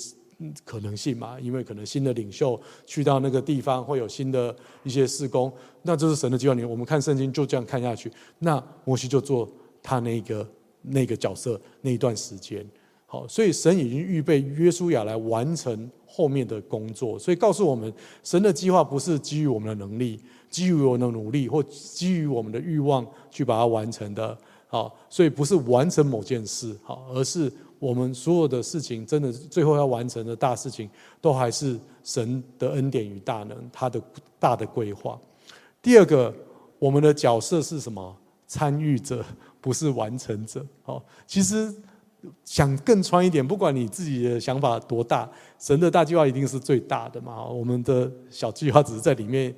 [0.67, 6.53] 可能性嘛，因为可能新的领袖去到那个地方，会有新的一些事工，那这是神的计划。
[6.53, 9.51] 你我们看圣经就这样看下去，那摩西就做
[9.83, 10.47] 他那个
[10.83, 12.63] 那个角色那一段时间。
[13.07, 17.93] 好，所以神已经预备约书亚来完成后面的工作，所以告诉我们，
[18.23, 24.37] 神的计划不是基于我们的能力，基于我们的努力或基于我们的欲望去把它完成的。
[24.69, 27.53] 好，所以不是完成某件事，好，而是。
[27.79, 30.89] 我们所有的事情，真的最后要完成的大事情，
[31.21, 34.01] 都还是神的恩典与大能，他的
[34.39, 35.21] 大的规划。
[35.83, 36.35] 第二个，
[36.79, 38.17] 我们的角色是什么？
[38.47, 39.23] 参与者，
[39.61, 40.65] 不是完成者。
[40.85, 41.71] 好，其实
[42.45, 47.45] 想更穿一点，不管你自己的想法多大，神的大计划一定是最大的嘛。
[47.45, 49.55] 我们的小计划只是在里面，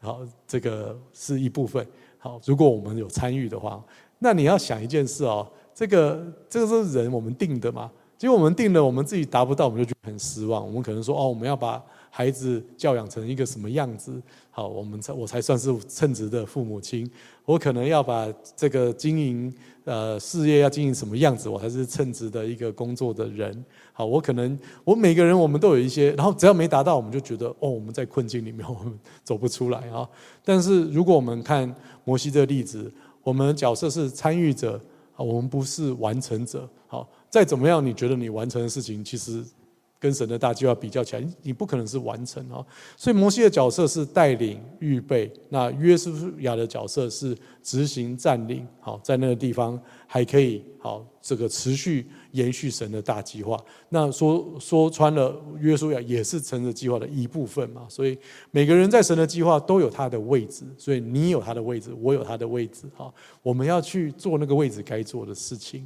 [0.00, 1.86] 好，这个是一部分。
[2.18, 3.82] 好，如果我们有参与的话，
[4.18, 5.46] 那你要想一件事哦。
[5.74, 7.90] 这个这个是人我们定的嘛？
[8.16, 10.66] 结果我们定了，我们自己达不到，我们就觉得很失望。
[10.66, 14.20] 我们可能说哦，我们要把孩子教养成一个什么样子？
[14.50, 17.08] 好，我们才我才算是称职的父母亲。
[17.44, 18.26] 我可能要把
[18.56, 19.54] 这个经营
[19.86, 23.64] 呃事业要经营什么样子，我才是称职的一个工作的人。
[23.94, 28.92] 好，我可能我每个人我们都有一些，然后只要没达到，我们就觉得哦，我们在困境里面，我们
[29.24, 30.06] 走不出来啊。
[30.44, 34.78] 但是如果我们看摩西的例子，我们角色是参与者。
[35.18, 36.68] 我们不是完成者。
[36.86, 39.42] 好，再怎么样，你觉得你完成的事情，其实
[40.06, 42.64] 跟神的大计划比较起来，你不可能是完成啊。
[42.96, 48.64] 所以摩西的角色是带领、预备；那约书亚的角色是执行、占领。
[48.78, 53.58] 好，在那个地方还可以好这个持续延续神的大计划。
[53.88, 57.82] 那说说穿了，约书亚也是神的计划的一部分嘛。
[57.88, 58.16] 所以
[58.52, 62.84] 每个人在神的计划都有他的位置，所以你有他的位置，我有他的位置。
[62.94, 65.84] 好，我们要去做那个位置该做的事情。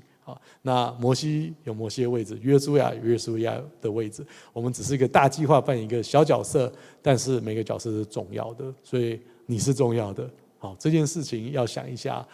[0.63, 4.27] 那摩西有摩西的位置，约书亚有约书亚的位置。
[4.53, 10.29] 我们只是一个大计划扮演一个小角色，但是每个角色是重要的，所以你是重要的。
[10.59, 12.27] 好，这件事情要想一下。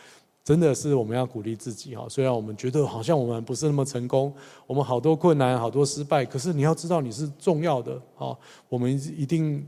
[0.45, 4.33] 真的是我们要鼓励自己哈，虽然我们觉得好像我们不是那么成功，
[4.65, 8.31] 我们好多困难、好多失败，可是你要知道你是重要的啊！
[8.69, 9.67] 我们一定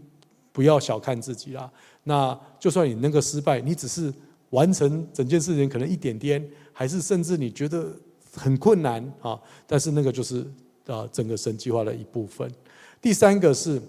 [0.52, 1.68] 不要小看自己啦。
[2.04, 4.14] 那就算你那个失败，你只是
[4.50, 7.92] 完成整件事情可能一点点，还是甚至你觉得
[8.34, 10.46] 很困难啊，但是那个就是
[10.86, 12.50] 啊整个神计划的一部分。
[13.00, 13.80] 第三个是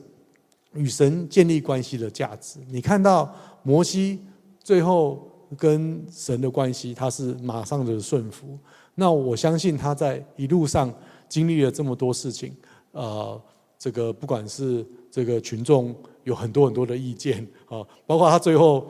[0.73, 2.59] 与神建立关系的价值。
[2.69, 4.19] 你看到摩西
[4.63, 5.25] 最后。
[5.57, 8.55] 跟神的关系，他是马上的顺服。
[8.93, 10.93] 那我相信他在一路上
[11.27, 12.55] 经历了这么多事情，
[12.91, 13.41] 呃，
[13.79, 18.85] 这个不管是这个群众有很多很多的意见啊，包括他最后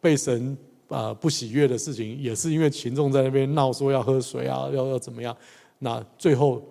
[0.00, 0.58] 被神
[0.92, 5.36] 啊不喜悦的事情，也是因为群众在那边闹说要喝水啊，要要怎么样？
[5.78, 6.62] 那最后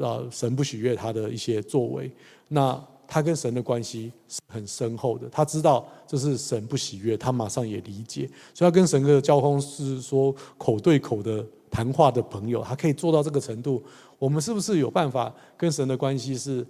[0.00, 2.10] 啊，神不喜悦他的一些作为，
[2.48, 2.82] 那。
[3.04, 13.82] 他跟神的关系是很深厚的，他知道这是神不喜悦，他马上也理解，所以他跟神的交通是说口对口的谈话的朋友，他可以做到这个程度。
[14.18, 16.66] 我们是不是有办法跟神的关系是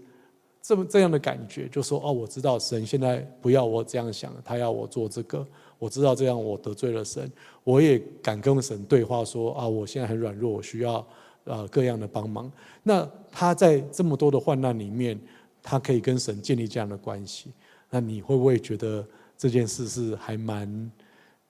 [0.63, 1.69] 这么这样的感觉？
[1.69, 5.47] 就说哦，我知道神现在不要我这样想，他要我做这个，
[5.79, 7.31] 我知道这样我得罪了神，
[7.65, 11.07] 我也敢跟神对话说啊，我现在很软弱，我需要
[11.45, 12.51] 呃各样的帮忙。
[12.83, 15.21] 那他在这么多的患难里面。
[15.65, 17.53] 他可以跟神建立这样的关系，
[17.89, 19.07] 那你会不会觉得
[19.39, 20.91] 这件事是还蛮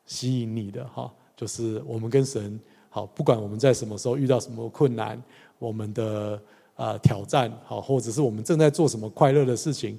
[0.04, 1.10] 吸引你的哈？
[1.34, 5.18] 就是我们跟神好，不管我们在什么时候遇到什么困难，
[5.58, 6.38] 我们的
[6.82, 9.98] 啊挑战好，或者是我们正在做什么快乐的事情，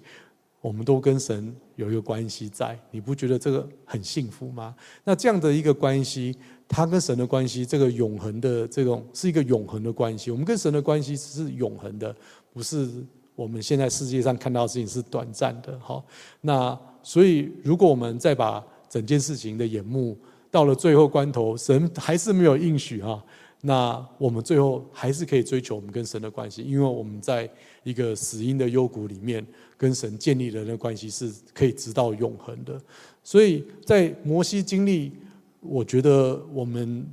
[0.59, 4.75] 我们都跟神有一个关系在，你不觉得这个很幸福吗？
[5.03, 6.35] 那这样的一个关系，
[6.67, 10.31] 他跟神的关系，这个永恒的这种是一个永恒的关系。
[10.31, 12.13] 我们跟神的关系是永恒的，
[12.53, 12.89] 不是。
[13.35, 16.05] 我们现在世界上看到的事情是短暂的，好，
[16.41, 20.15] 那所以如果我们再把整件事情的眼目
[20.51, 23.19] 到了最后关头，神还是没有应许哈，
[23.65, 27.49] 那我们最后还是可以追求我们跟神的关系，因为我们在
[27.83, 29.45] 一个死荫的幽谷里面
[29.77, 32.79] 跟神建立人的关系是可以直到永恒的。
[33.23, 35.13] 所以在摩西经历，
[35.61, 37.05] 我觉得我们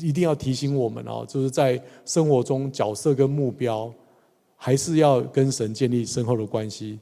[0.00, 3.92] 一定要提醒我们哦，就是在生活中角色跟目标。
[4.58, 6.98] 还是要跟神建立深厚的关系，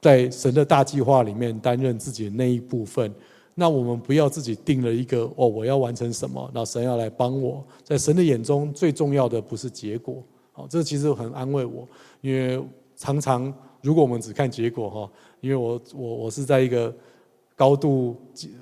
[0.00, 3.14] 在神的大计划里面担任自己的那一部分，
[3.58, 7.66] 那我们不要自己定了一个哦，我要完成什么，那神要来帮我。
[7.82, 10.22] 在神的眼中，最重要的不是结果。
[10.52, 11.88] 好，这其实很安慰我，
[12.20, 12.62] 因为
[12.96, 16.94] 常常如果我们只看结果哈，因为我我我是在一个
[17.54, 18.14] 高度，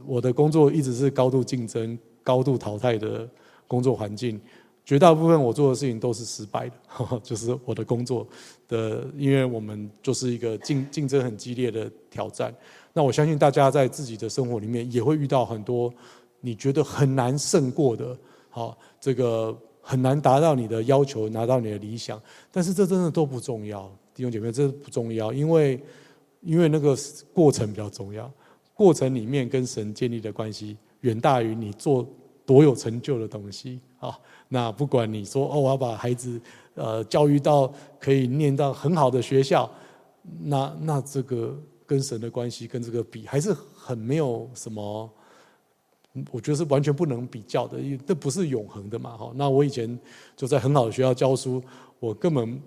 [0.07, 3.29] 我的工作一直是高度竞争、高度淘汰的
[3.67, 4.41] 工作环境，
[4.85, 6.75] 绝大部分我做的事情都是失败的，
[7.25, 8.27] 就是我的工作
[8.69, 12.55] 的，因为我们就是一个竞竞争很激烈的挑战。
[12.93, 15.93] 那我相信大家在自己的生活里面也会遇到很多
[16.41, 18.17] 你觉得很难胜过的，
[18.51, 22.21] 好，这个很难达到你的要求，拿到你的理想，
[22.53, 25.83] 但是这真的都不重要，弟兄姐妹，这不重要，因为
[26.43, 26.95] 因为那个
[27.33, 28.31] 过程比较重要，
[28.75, 32.07] 过程里面跟神建立的关系远大于你做
[32.45, 33.81] 多有成就的东西。
[34.07, 34.19] 啊。
[34.49, 36.41] 那不管你说哦，我要把孩子
[36.75, 39.71] 呃教育到可以念到很好的学校，
[40.43, 41.57] 那那这个。
[41.87, 45.11] 跟神的关系跟这个比还是很没有什么，
[46.31, 49.15] 我觉得是完全不能比较的，因为这不是永恒的嘛。
[49.19, 50.01] 哈，那我以前
[50.35, 51.63] 就在很好的学校教书，
[52.01, 52.59] 我根本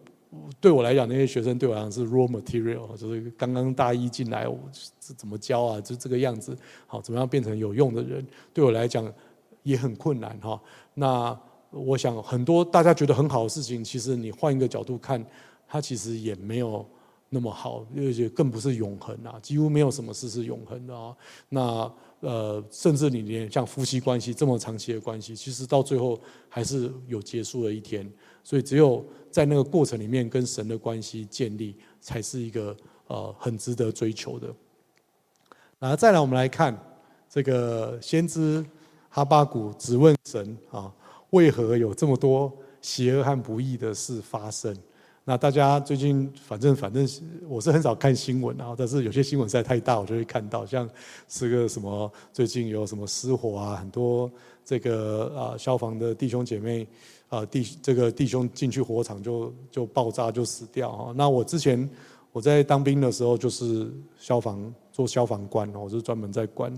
[0.62, 5.82] 对我来讲，那些学生对我来讲是 raw material，就是刚刚大一进来，我是怎么教啊？
[5.82, 8.24] 就这个样子，好，怎么样变成有用的人？
[8.54, 9.12] 对我来讲
[9.68, 10.60] 也很困难哈。
[10.94, 11.40] 那
[11.72, 15.24] 我想很多大家觉得很好的事情，其实你换一个角度看，
[15.68, 16.86] 它其实也没有。
[17.30, 21.14] 那么好，而且更不是永恒啊，几乎没有什么事是永恒的啊。
[21.50, 28.10] 那呃，甚至你连像夫妻关系这么长期的关系，其实到最后还是有结束的一天。
[28.46, 32.74] 所以只有在那个过程里面跟神的关系建立，才是一个
[33.08, 34.48] 呃很值得追求的。
[35.80, 36.74] 然后再来，我们来看
[37.30, 38.66] 这个先知
[39.18, 40.94] 哈巴谷只问神啊，
[41.32, 44.78] 为何有这么多邪恶和不义的事发生？
[45.26, 47.04] 那大家最近反正反正
[47.50, 50.88] 我是很少看新闻啊，但是有些新闻实在太大，我就会看到，像
[51.28, 54.32] 是个什么最近有什么失火啊，很多
[54.64, 56.88] 这个啊消防的弟兄姐妹
[57.28, 61.14] 啊弟这个弟兄进去火场就就爆炸就死掉啊。
[61.18, 61.90] 那我之前
[62.32, 66.72] 我在当兵的时候就是消防做消防官，我是专门在管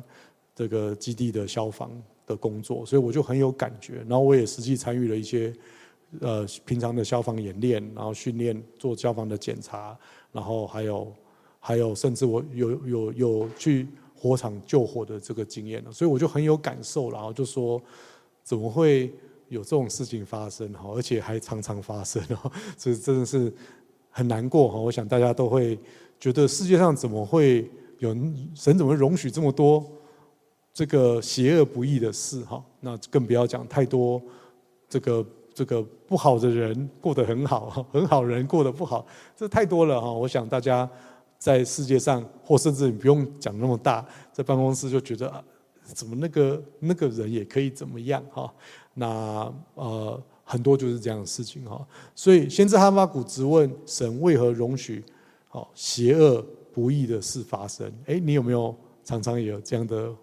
[0.55, 1.91] 这个基地的消防
[2.29, 5.53] 的工作，所以我就很有感觉，然后我也实际参与了一些。
[6.21, 9.95] 呃，平常的消防演练，然后训练做消防的检查，
[10.31, 11.13] 然后还有
[11.59, 17.79] 还有，甚至我有有有去火场救火的这个经验了，所以我就很有感受，然后就说
[18.43, 19.13] 怎么会
[19.49, 23.53] 有这种事情发生哈，而且还常常发生哈， 这真的是
[24.09, 24.79] 很难过哈。
[24.79, 25.77] 我想大家都会
[26.19, 28.17] 觉得世界上怎么会有
[28.55, 29.85] 神怎么容许这么多
[30.79, 32.63] 这个邪恶不义的事哈？
[32.79, 34.21] 那更不要讲太多
[34.87, 35.25] 这个。
[35.51, 40.09] 这个不好的人过得很好，很好人过得不好，这太多了哈。
[40.09, 40.89] 我想大家
[41.37, 45.43] 在世界上，或甚至你不用讲那么大，在办公室就觉得啊，
[45.83, 48.49] 怎么那个那个人也可以怎么样哈？
[48.93, 51.85] 那呃，很多就是这样的事情哈。
[52.15, 55.03] 所以先知哈巴谷质问神为何容许
[55.49, 57.91] 好邪恶不义的事发生？
[58.05, 60.15] 哎，你有没有常常也有这样的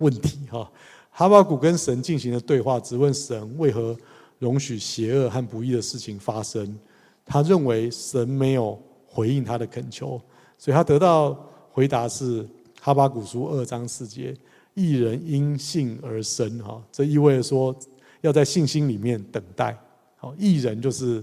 [0.00, 0.70] 问题哈？
[1.10, 3.96] 哈巴谷跟神进行了对话，质问神为何？
[4.40, 6.74] 容许邪恶和不义的事情发生，
[7.26, 10.18] 他认为神没有回应他的恳求，
[10.56, 11.38] 所以他得到
[11.70, 12.48] 回答是
[12.80, 14.34] 哈巴谷书二章四节：
[14.72, 16.58] 义人因信而生。
[16.60, 17.76] 哈，这意味着说
[18.22, 19.78] 要在信心里面等待。
[20.16, 21.22] 好，义人就是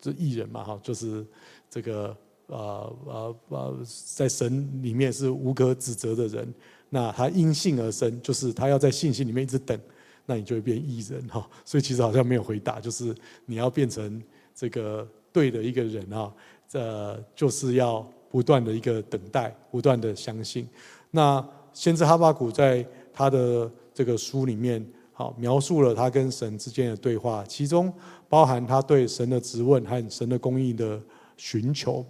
[0.00, 1.26] 这义人嘛，哈，就是
[1.68, 3.76] 这个呃呃呃，
[4.14, 6.54] 在神里面是无可指责的人。
[6.94, 9.78] 那他因信而生，就是他要在信心里面一直等。
[10.24, 13.12] 那你就会变异人哈，所以其实好像没有回答，就是
[13.44, 14.22] 你要变成
[14.54, 16.32] 这个对的一个人哈，
[16.68, 20.68] 这就是要不断的一个等待，不断的相信。
[21.10, 27.92] 那先知哈巴谷在他的这个书里面，好描述了他跟神之间的对话，其中
[28.28, 31.00] 包含他对神的质问和神的公义的
[31.36, 32.06] 寻求。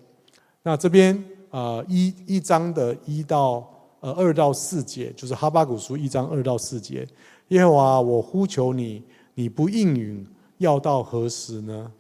[0.62, 3.71] 那这边啊一一章的一到
[4.02, 7.06] 呃二到四节，就是哈巴谷书一章二到四节。
[7.48, 9.02] 耶和华，我呼求你，
[9.34, 10.26] 你不应允，
[10.58, 11.90] 要到何时呢？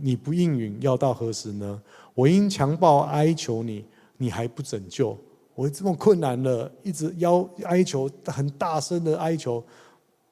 [0.00, 1.80] 你不应允，要到何时呢？
[2.14, 3.86] 我因强暴哀求你，
[4.18, 5.16] 你还不拯救。
[5.54, 9.64] 我这么困难了，一直要哀求，很大声的哀求，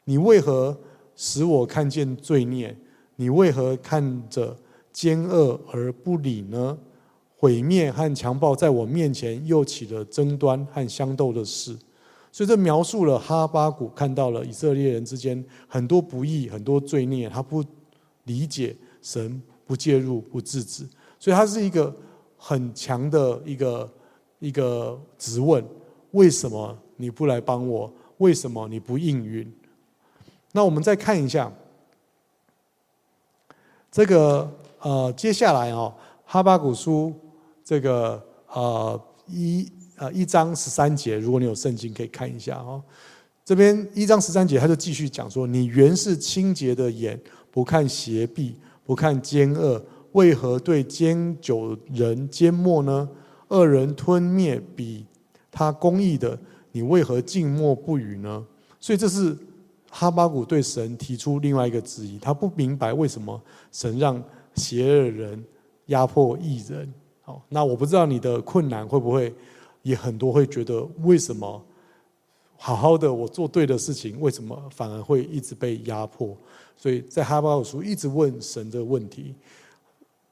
[0.05, 0.79] 你为何
[1.17, 2.77] 使我看见罪孽？
[3.17, 4.55] 你为何看着
[4.93, 6.77] 奸恶而不理呢？
[7.37, 11.77] 毁灭和强暴在我面前又起了争端和相斗的事。
[12.33, 17.65] 所以这描述了哈巴谷看到了以色列人之间很多不义、很多罪孽，他不
[18.25, 20.85] 理解神不介入、不制止，
[21.21, 21.95] 所以他是一个
[22.37, 23.93] 很强的一个
[24.41, 25.65] 一个质问：
[26.11, 27.93] 为什么你不来帮我？
[28.19, 29.53] 为什么你不应允？
[30.53, 31.53] 那我们再看一下
[33.93, 37.13] 这个呃，接下来哦，哈巴谷书
[37.65, 42.83] 这个呃一呃一章十三节，如果你有圣经可以看一下哦。
[43.45, 53.09] 这边一章十三节，他就继续讲说：“你原是清洁的眼，不看邪僻，不看奸恶，为何对奸酒人缄默呢？
[53.49, 55.05] 恶人吞灭比
[55.51, 56.39] 他公义的，
[56.73, 58.43] 你为何静默不语呢？”
[58.81, 59.37] 所以这是
[59.91, 63.39] 哈巴谷对神提出另外一个质疑，他不明白为什么
[63.71, 64.23] 神让
[64.55, 65.45] 邪恶人
[65.87, 66.91] 压迫义人。
[67.27, 69.35] 好，那我不知道你的困难会不会
[69.81, 71.63] 也很多会觉得为什么？
[72.57, 76.37] 好好的，我做对的事情，为什么反而会一直被压迫？
[76.77, 79.35] 所以在哈巴谷书一直问神的问题。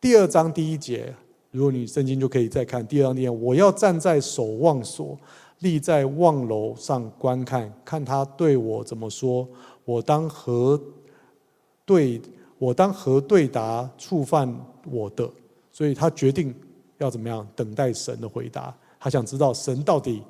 [0.01, 1.15] 第二章第一节，
[1.51, 5.19] 如果你圣经就可以再看第二章第一节，我要站在守望所，
[5.61, 9.49] 立在望楼上观看，看他对我怎么说，
[9.87, 10.79] 我当何
[11.87, 12.21] 对，
[12.59, 14.55] 我当何对答触犯
[14.91, 15.27] 我的？
[15.71, 16.55] 所以他决定
[17.03, 18.75] 要怎么样等待神的回答。
[18.99, 20.23] 他想知道神到底。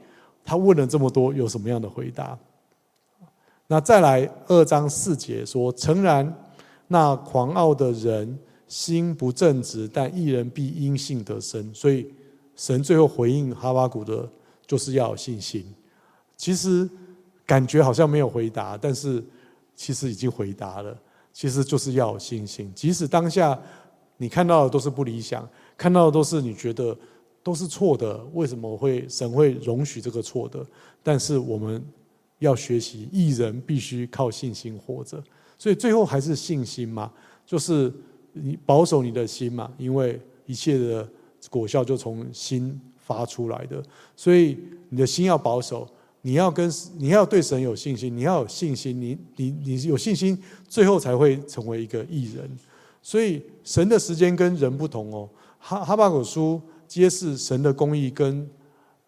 [0.45, 2.37] 他问了这么多，有什么样的回答？
[3.68, 6.37] 那再来二章四节说：“诚然，
[6.89, 12.12] 那狂傲的人心不正直，但一人必因信得生。”所以
[12.57, 14.29] 神最后回应哈巴谷的，
[14.66, 15.64] 就是要有信心。
[16.37, 16.91] 其实
[17.47, 19.23] 感觉好像没有回答，但是
[19.77, 20.93] 其实已经回答了。
[21.33, 23.57] 其实就是要有信心，即使当下
[24.16, 25.49] 你看到的都是不理想，
[25.83, 26.97] 看到的都是你觉得。
[27.45, 30.64] 都是错的，为什么会神会容许这个错的？
[31.03, 31.83] 但是我们
[32.39, 35.20] 要学习，艺人必须靠信心活着，
[35.59, 37.11] 所以最后还是信心嘛，
[37.45, 37.93] 就是
[38.33, 41.09] 你保守你的心嘛，因为一切的
[41.51, 43.83] 果效就从心发出来的，
[44.16, 44.57] 所以
[44.89, 45.85] 你的心要保守，
[46.20, 52.49] 你要跟你要对神有信心，你要有信心，你你你有信心，最后才会成为一个艺人。
[53.03, 55.28] 所以神的时间跟人不同哦，
[55.63, 56.61] 哈哈巴谷书。
[56.89, 58.47] 揭示神的公义跟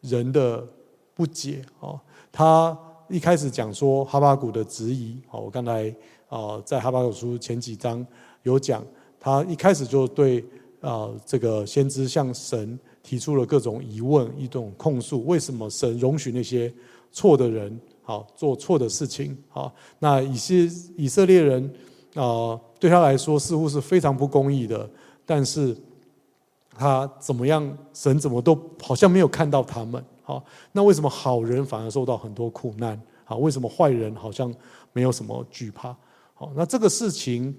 [0.01, 0.67] 人的
[1.13, 2.01] 不解哦。
[2.33, 2.75] 他
[3.11, 5.95] 一开始讲说哈巴谷的质疑哦，我刚才
[6.31, 8.07] 啊在哈巴谷书前几章
[8.43, 8.83] 有讲，
[9.21, 10.43] 他一开始就对
[10.81, 16.73] 啊这个先知向神提出了各种疑问、一种控诉：为什么神容许那些
[17.13, 19.37] 错的人好做错的事情？
[19.51, 20.55] 好，那以色
[20.97, 21.71] 以色列人
[22.15, 24.89] 啊对他来说似乎是非常不公义的，
[25.27, 25.77] 但是。
[26.77, 27.79] 他怎么样？
[27.93, 30.05] 神怎么都好像没有看到他们。
[30.22, 33.01] 好，那为什么好人反而受到很多苦难？
[33.25, 34.53] 好，为什么坏人好像
[34.93, 35.95] 没有什么惧怕？
[36.33, 37.55] 好，那这个事情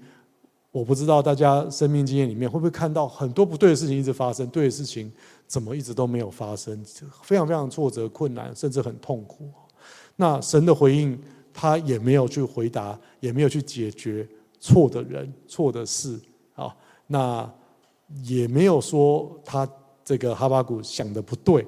[0.72, 5.10] 我不知道大家生命经验里面会不会看到很多不对的事情一直发生，对的事情
[5.46, 6.84] 怎么一直都没有发生？
[7.22, 9.48] 非常非常挫折、困难，甚至很痛苦。
[10.16, 11.16] 那神的回应，
[11.54, 16.20] 他也没有去回答，也没有去解决错的人、错的事。
[16.52, 17.48] 好，那。
[18.24, 19.68] 也没有说他
[20.04, 21.66] 这个哈巴谷想的不对，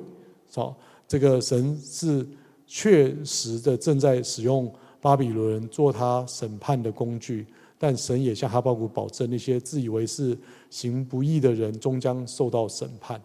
[0.55, 0.77] 好，
[1.07, 2.27] 这个神是
[2.67, 7.47] 确实的正在使用巴比伦做他审判的工具，
[7.79, 10.39] 但神也向哈巴谷保证，那些自以为是
[10.71, 13.21] 行不义的人终将受到审判，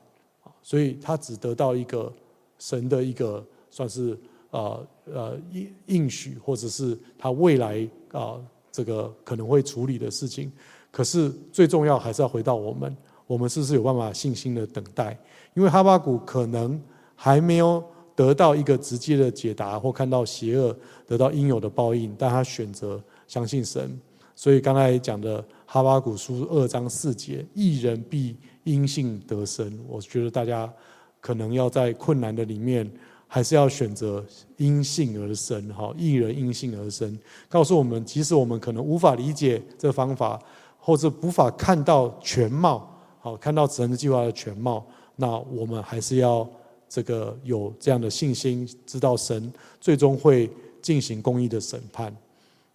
[0.61, 2.11] 所以他只得到一个
[2.57, 4.17] 神的一个算是
[4.49, 8.39] 呃呃应应许，或者是他未来啊
[8.71, 10.51] 这个可能会处理的事情。
[10.93, 15.17] 可是最重要还是要回到我们，我们是不是有办法信心的等待？
[15.55, 16.79] 因为哈巴谷可能
[17.15, 17.83] 还没有
[18.15, 20.77] 得到一个直接的解答，或看到邪恶
[21.07, 23.99] 得到应有的报应，但他选择相信神。
[24.35, 29.75] 所以刚才讲的哈巴谷书二章四节，一人必因信得生。
[29.87, 30.71] 我觉得大家
[31.19, 32.87] 可能要在困难的里面，
[33.27, 34.23] 还是要选择
[34.57, 35.67] 因信而生。
[35.69, 37.17] 哈，一人因信而生，
[37.49, 40.39] 告诉我们，即使我们可能无法理解这方法。
[40.85, 42.85] 或者无法看到全貌，
[43.21, 46.45] 好，看到神的计划的全貌，那我们还是要
[46.89, 52.13] 这个有这样的信心，知道神最终会进行公义的审判。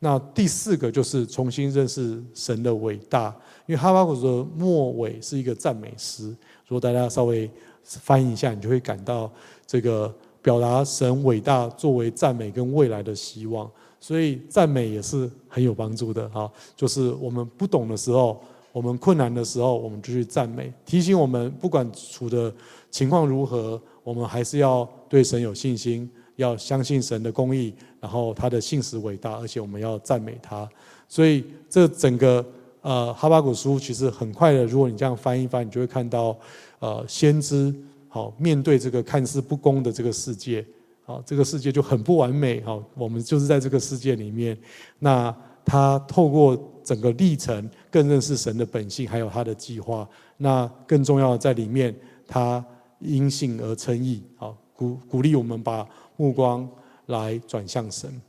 [0.00, 3.26] 那第四个就是重新认识神的伟大，
[3.66, 6.28] 因为哈巴谷的末尾是一个赞美诗，
[6.66, 7.50] 如果大家稍微
[7.84, 9.30] 翻译一下，你就会感到
[9.66, 13.70] 这个表达神伟大作为赞美跟未来的希望。
[14.00, 18.40] 所以赞美也是很有帮助的哈，就是我们不懂的时候，
[18.72, 22.52] 我们困难的时候，我们就去赞美，提醒我们不管处的
[22.90, 30.68] 情况如何，我们还是要对神有信心，要相信神的公义，然后他的信实伟大，而且我们要赞美他。
[31.08, 32.44] 所以这整个
[32.82, 36.36] 呃哈巴谷书其实很快的，如果你这样翻一翻，你就会看到
[36.78, 37.74] 呃先知
[38.08, 40.64] 好面对这个看似不公的这个世界。
[41.08, 44.54] 好，这个世界就很不完美，好，我们就是在这个世界里面。
[44.98, 45.34] 那
[45.64, 46.54] 他透过
[46.84, 50.06] 整个历程，更认识神的本性，还有他的计划。
[50.36, 52.62] 那更重要的在里面，他
[52.98, 55.88] 因信而称义，好，鼓鼓励我们把
[56.18, 56.68] 目光
[57.06, 58.20] 来转向神。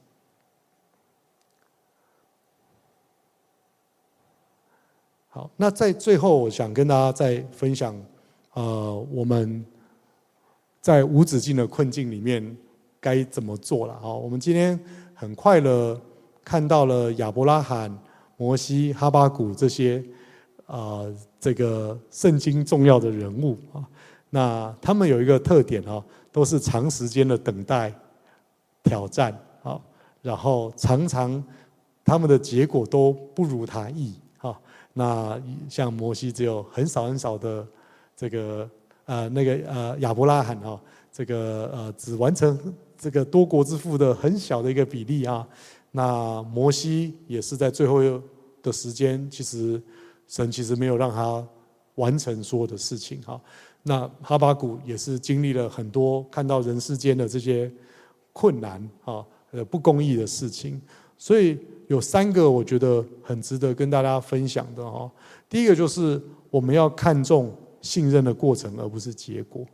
[5.27, 7.93] 好，那在最后，我想跟大家再分享，
[8.53, 9.65] 呃，我们
[10.79, 12.57] 在无止境的困境里面。
[12.99, 13.97] 该怎么做了？
[14.01, 14.79] 好，我们今天
[15.13, 15.99] 很快的
[16.43, 17.95] 看到了亚伯拉罕、
[18.35, 20.03] 摩西、哈巴谷这些
[20.65, 21.05] 啊，
[21.39, 23.87] 这个圣经重要的人物啊。
[24.29, 27.93] 那他们有一个特点啊，都是长时间的等待、
[28.83, 29.33] 挑战
[29.63, 29.79] 啊，
[30.21, 31.43] 然后常常
[32.03, 34.59] 他们的结果都不如他意啊。
[34.93, 37.65] 那像摩西只有很少很少的
[38.15, 38.69] 这个
[39.05, 40.79] 呃那个呃亚伯拉罕啊，
[41.11, 42.57] 这个呃只完成。
[42.99, 45.47] 这个多国之父的很小的一个比例啊，
[45.91, 48.01] 那摩西也是在最后
[48.61, 49.81] 的时间，其实
[50.27, 51.47] 神其实没有让他
[51.95, 53.39] 完成所有的事情哈。
[53.83, 57.71] 那哈巴谷也是经历了很多，看到人世间的这些
[58.33, 60.79] 困难啊，呃不公义的事情，
[61.17, 65.09] 所以有三个我觉得很值得跟大家分享的哈。
[65.49, 69.65] 第一个就是我们要看重信任的过程，而不是结果。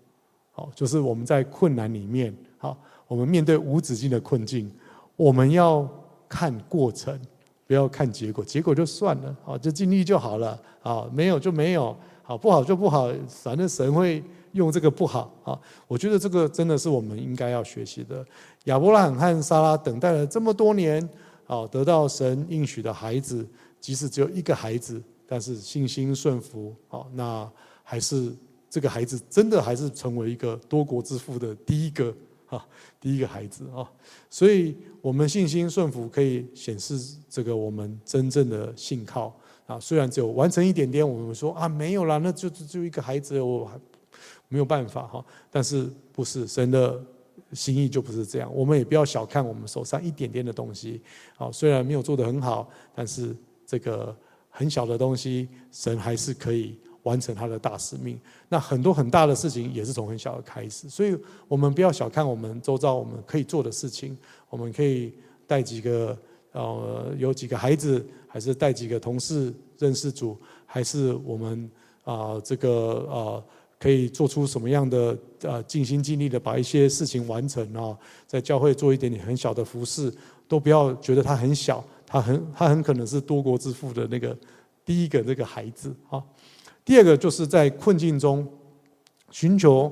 [0.52, 2.78] 好，就是我们在困难里面好。
[3.08, 4.72] 我们面对无止境的困境，
[5.16, 5.88] 我们要
[6.28, 7.20] 看过程，
[7.68, 8.44] 不要看结果。
[8.44, 18.26] 结果就算了，好，就尽力就好了，好，没有就没有，好，不好就不好，反正神会用这个不好，啊，我觉得这个真的是我们应该要学习的。
[18.64, 21.08] 亚伯拉罕和撒拉等待了这么多年，
[21.46, 23.46] 好，得到神应许的孩子，
[23.80, 27.48] 即使只有一个孩子，但是信心顺服，好，那
[27.84, 28.34] 还是
[28.68, 32.12] 这个孩子真的还是成为一个多国之父的第一个。
[32.56, 32.68] 啊，
[33.00, 33.90] 第一个孩子啊，
[34.30, 39.36] 所以我们信心顺服可以显示这个我们真正的信靠
[39.68, 39.80] 啊。
[39.80, 43.80] 虽然只有完成一点点，我们说啊没有啦，那就就一个孩子，我还
[44.48, 45.26] 没有办法哈。
[45.52, 47.04] 但是不是神的
[47.54, 48.50] 心意就不是这样？
[48.54, 51.02] 我们也不要小看我们手上一点点的东西
[51.38, 51.52] 啊。
[51.52, 53.36] 虽然没有做得很好，但是
[53.66, 54.16] 这个
[54.50, 56.80] 很小的东西，神还是可以。
[57.06, 64.16] 完成他的大使命，那很多很大的事情也是从很小的开始，所以我们不要小看我们周遭我们可以做的事情。
[64.48, 65.12] 我们可以
[65.46, 66.18] 带几个
[66.54, 71.70] 呃，有几个孩子，还是带几个同事认识主，还是我们
[72.06, 72.70] 啊、这个
[73.10, 73.44] 呃
[73.78, 80.14] 可以做出什么样的呃尽心尽力的把一些事情完成啊，在教会做一点点很小的服事，
[80.48, 84.38] 都不要觉得他很小，他很他很可能是多国之父的那个
[84.86, 86.24] 第一个那个孩子啊。
[86.86, 88.48] 第二个就是在困境中
[89.32, 89.92] 寻求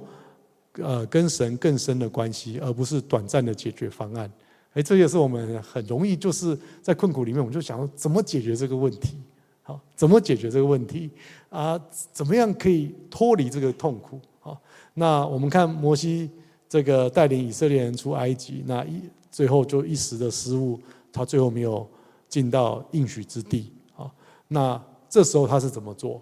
[0.73, 4.31] 呃跟神更深的关系，而不是短暂的解决方案。
[4.73, 9.17] 哎，这也是我们很容易就是在困苦里面，我们就想怎么解决这个问题？
[9.63, 11.09] 好，怎么解决这个问题？
[11.49, 11.79] 啊，
[12.11, 14.19] 怎么样可以脱离这个痛苦？
[14.39, 14.61] 好，
[14.93, 16.29] 那我们看摩西
[16.67, 20.79] 这个带领以色列人出埃及，那一最后就一时的失误，
[21.11, 21.87] 他最后没有
[22.27, 23.71] 进到应许之地。
[23.93, 24.11] 好，
[24.47, 26.21] 那这时候他是怎么做？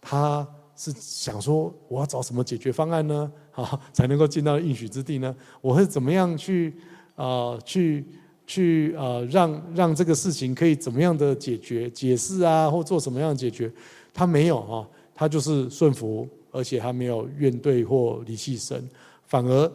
[0.00, 0.46] 他
[0.76, 3.30] 是想说，我要找什么解决方案呢？
[3.50, 5.34] 好，才能够进到应许之地呢？
[5.60, 6.72] 我会怎么样去
[7.16, 8.06] 啊、去
[8.46, 9.24] 去啊、呃？
[9.26, 13.70] 让让这个事情可以怎么样的解决、解释啊，或做什么样的解决？
[14.14, 18.88] 他没有啊，他就是顺服，而且他没有怨怼或离弃神，
[19.26, 19.72] 反而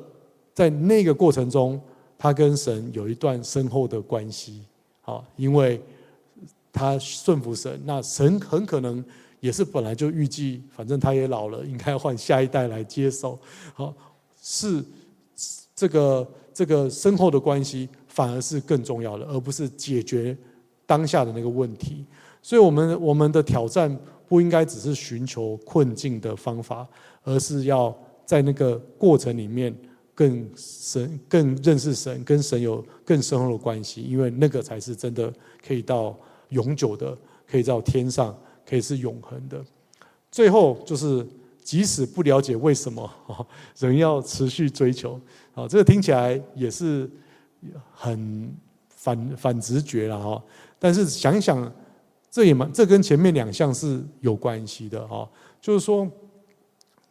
[0.53, 1.77] 在那个过程中，
[2.17, 4.61] 他跟神有一段深厚的关系。
[5.01, 5.81] 好，因为
[6.71, 9.03] 他顺服神，那神很可能。
[9.43, 13.37] 也是本来就预计，反正他也老了，应该要换下一代来接手。
[13.73, 13.93] 好，
[14.41, 14.81] 是
[15.75, 20.37] 这个这个深厚的关系，反而是更重要的，而不是解决
[20.85, 22.05] 当下的那个问题。
[22.41, 23.93] 所以，我们我们的挑战
[24.29, 26.87] 不应该只是寻求困境的方法，
[27.23, 27.93] 而是要
[28.25, 29.75] 在那个过程里面
[30.15, 36.17] 更深、更认识神，跟神有更深厚的关系，因为那个才是真的可以到
[36.47, 38.33] 永久的，可以到天上。
[38.67, 39.63] 可以是永恒的。
[40.31, 41.25] 最后就是，
[41.63, 43.07] 即使不了解为什么，
[43.77, 45.19] 人要持续追求。
[45.53, 47.07] 啊，这个听起来也是
[47.93, 48.51] 很
[48.89, 50.43] 反反直觉了哈。
[50.79, 51.71] 但是想想，
[52.31, 55.29] 这也蛮，这跟前面两项是有关系的哈。
[55.61, 56.09] 就是说，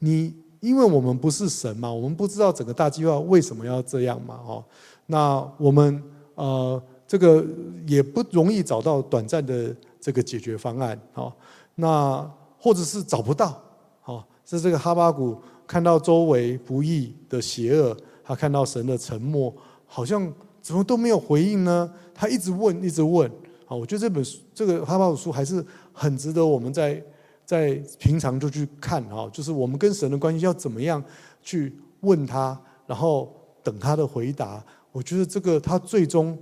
[0.00, 4.36] 你因为我们不是神嘛，我们不知道整个大计划为什么要这样嘛。
[4.38, 4.64] 哈，
[5.06, 6.02] 那我们
[6.34, 7.46] 呃，这个
[7.86, 9.72] 也不容易找到短暂的。
[10.02, 11.32] 这个解决方案，好，
[11.76, 12.28] 那
[12.58, 13.62] 或者是找不到，
[14.00, 19.54] 好，是这个哈巴谷看到周围不义的邪恶，他看到神的沉默，
[19.86, 20.30] 好像
[20.60, 21.88] 怎么都没有回应呢？
[22.12, 23.30] 他一直问，一直问。
[23.64, 27.00] 好，我觉得这本书，这个哈巴谷书还是很值得我们在
[27.44, 31.02] 在平常就去看啊，就是我们跟神的关系要怎么样
[31.42, 33.32] 去问他，然后
[33.62, 34.60] 等他的回答。
[34.90, 36.36] 我觉得这个他最终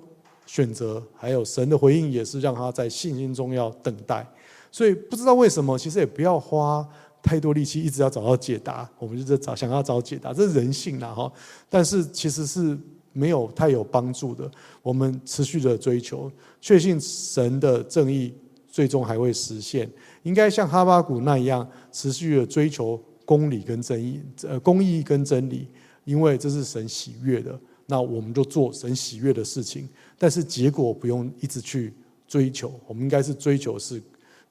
[0.53, 4.27] 选择，还有神的回应，也是让他在信心中要等待。
[4.73, 6.85] 所以不知道为什么，其实也不要花
[7.23, 8.91] 太多力气，一直要找到解答。
[8.99, 11.33] 我们就在找，想要找解答，这是人性啦哈。
[11.69, 12.77] 但是其实是
[13.13, 14.51] 没有太有帮助的。
[14.83, 16.29] 我们持续的追求，
[16.61, 18.35] 确信神的正义
[18.67, 19.89] 最终还会实现。
[20.25, 25.69] 应该像哈巴谷那样，持续的追求公理跟正义，呃，公义跟真理，
[26.05, 27.57] 因为这是神喜悦的。
[27.91, 29.87] 那我们就做神喜悦的事情，
[30.17, 31.93] 但是结果不用一直去
[32.27, 32.73] 追求。
[32.87, 34.01] 我们应该是追求是。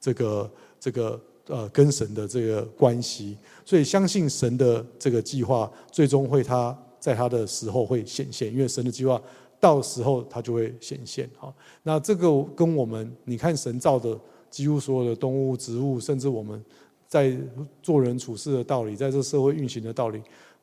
[0.02, 3.36] 这个这个呃，跟神的这个关系，
[3.66, 9.20] 所以相信神的这个计划，最终会他在他的时候会显现，因为神的计划
[9.60, 11.28] 到时候他就会显现。
[11.36, 14.18] 好，那这个跟我们你看神造的
[14.48, 16.64] 几乎所有的动物、植物，甚至我们
[17.06, 17.36] 在
[17.82, 20.22] 做人处事的道理，在这社会运行的道理。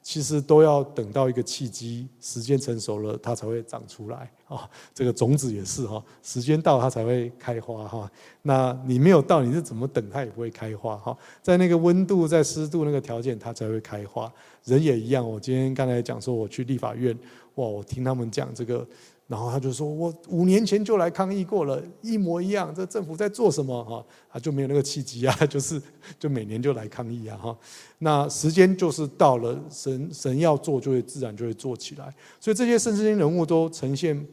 [0.10, 4.66] 其实都要等到一个契机，时间成熟了，它才会长出来啊。
[4.94, 8.10] 这个种子也是哈，时间到它才会开花哈。
[8.44, 11.18] 那你没有到，你是怎么等它也不会开花哈。
[11.42, 14.32] 在那个温度、在湿度那个条件，它才会开花。
[14.64, 15.30] 人也一样。
[15.30, 17.14] 我今天刚才讲说，我去立法院，
[17.56, 18.88] 哇，我听他们讲这个。
[19.28, 22.74] 然后他就说：“我五年前就来抗议过了，一模一样。
[22.74, 23.84] 这政府在做什么？
[23.84, 24.02] 哈，
[24.32, 25.82] 他就没有那个契机啊， 就是
[26.18, 27.58] 就每年就来抗议啊，哈。
[27.98, 32.06] 那时间就是到了，神神要做，就会自然就会做起来。
[32.40, 34.26] 所以这些圣经人物都呈现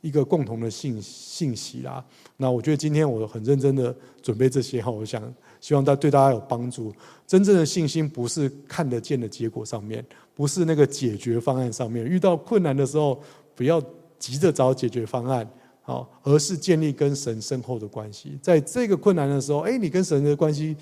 [0.00, 2.04] 一个共同的信信息啦。
[2.36, 5.22] 那我觉得今天我很认真的准备这些哈，我想
[5.60, 6.92] 希望大对大家有帮助。
[7.24, 12.04] 真正的信心不是看得见的结果上面，不是那个解决方案上面。
[12.04, 13.22] 遇到困难的时候，
[13.54, 13.80] 不要。”
[14.20, 15.48] 急着找解决方案，
[15.80, 18.38] 好，而是建立跟神深厚的关系。
[18.42, 20.76] 在这个困难的时候，哎，你跟神的关系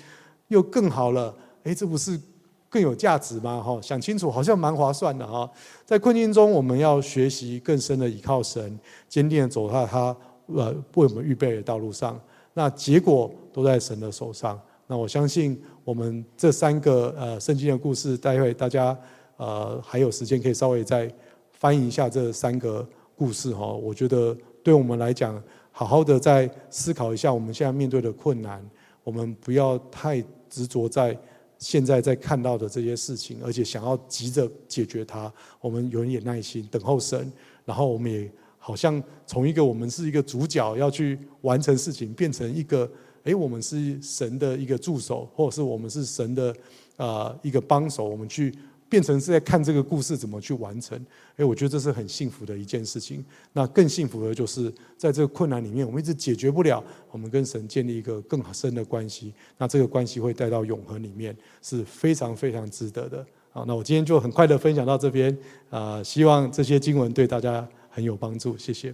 [0.49, 1.33] 又更好了，
[1.63, 2.19] 哎，这不是
[2.67, 3.63] 更有价值吗？
[3.63, 5.49] 哈，想清楚，好像蛮划算的哈。
[5.85, 8.77] 在困境中，我们要学习更深的倚靠神，
[9.07, 10.15] 坚定的走在他
[10.47, 12.19] 呃为我们预备的道路上。
[12.53, 14.59] 那结果都在神的手上。
[14.85, 18.95] 那我相信，我们这三个呃圣经的故事，待会大家
[19.37, 21.09] 呃还有时间可以稍微再
[21.53, 22.85] 翻译一下这三个。
[23.19, 25.43] 故事哈，我觉得对我们来讲，
[25.73, 28.65] 好好的再思考一下我们现在面对的困难，
[29.03, 31.19] 我们不要太执着在
[31.57, 35.29] 现在在看到的这些事情，而且想要急着解决它。
[35.59, 37.29] 我们有一点耐心，等候神，
[37.65, 42.89] 然后我们也好像从一个我们是一个主角要去完成事情，变成一个
[43.25, 46.55] 诶，我们是神的一个助手，或者是我们是神的
[46.95, 48.55] 啊一个帮手，我们去。
[48.89, 50.99] 变成是在看这个故事怎么去完成，
[51.37, 53.23] 哎，我觉得这是很幸福的一件事情。
[53.53, 59.31] 那更幸福的就是在这个困难里面，我们一直解决不了，我们跟神建立一个更深的关系。
[59.57, 63.25] 那这个关系会带到永恒里面，是非常非常值得的。
[63.51, 65.37] 好，那我今天就很快的分享到这边，
[65.69, 68.93] 啊，希望这些经文对大家很有帮助，谢谢。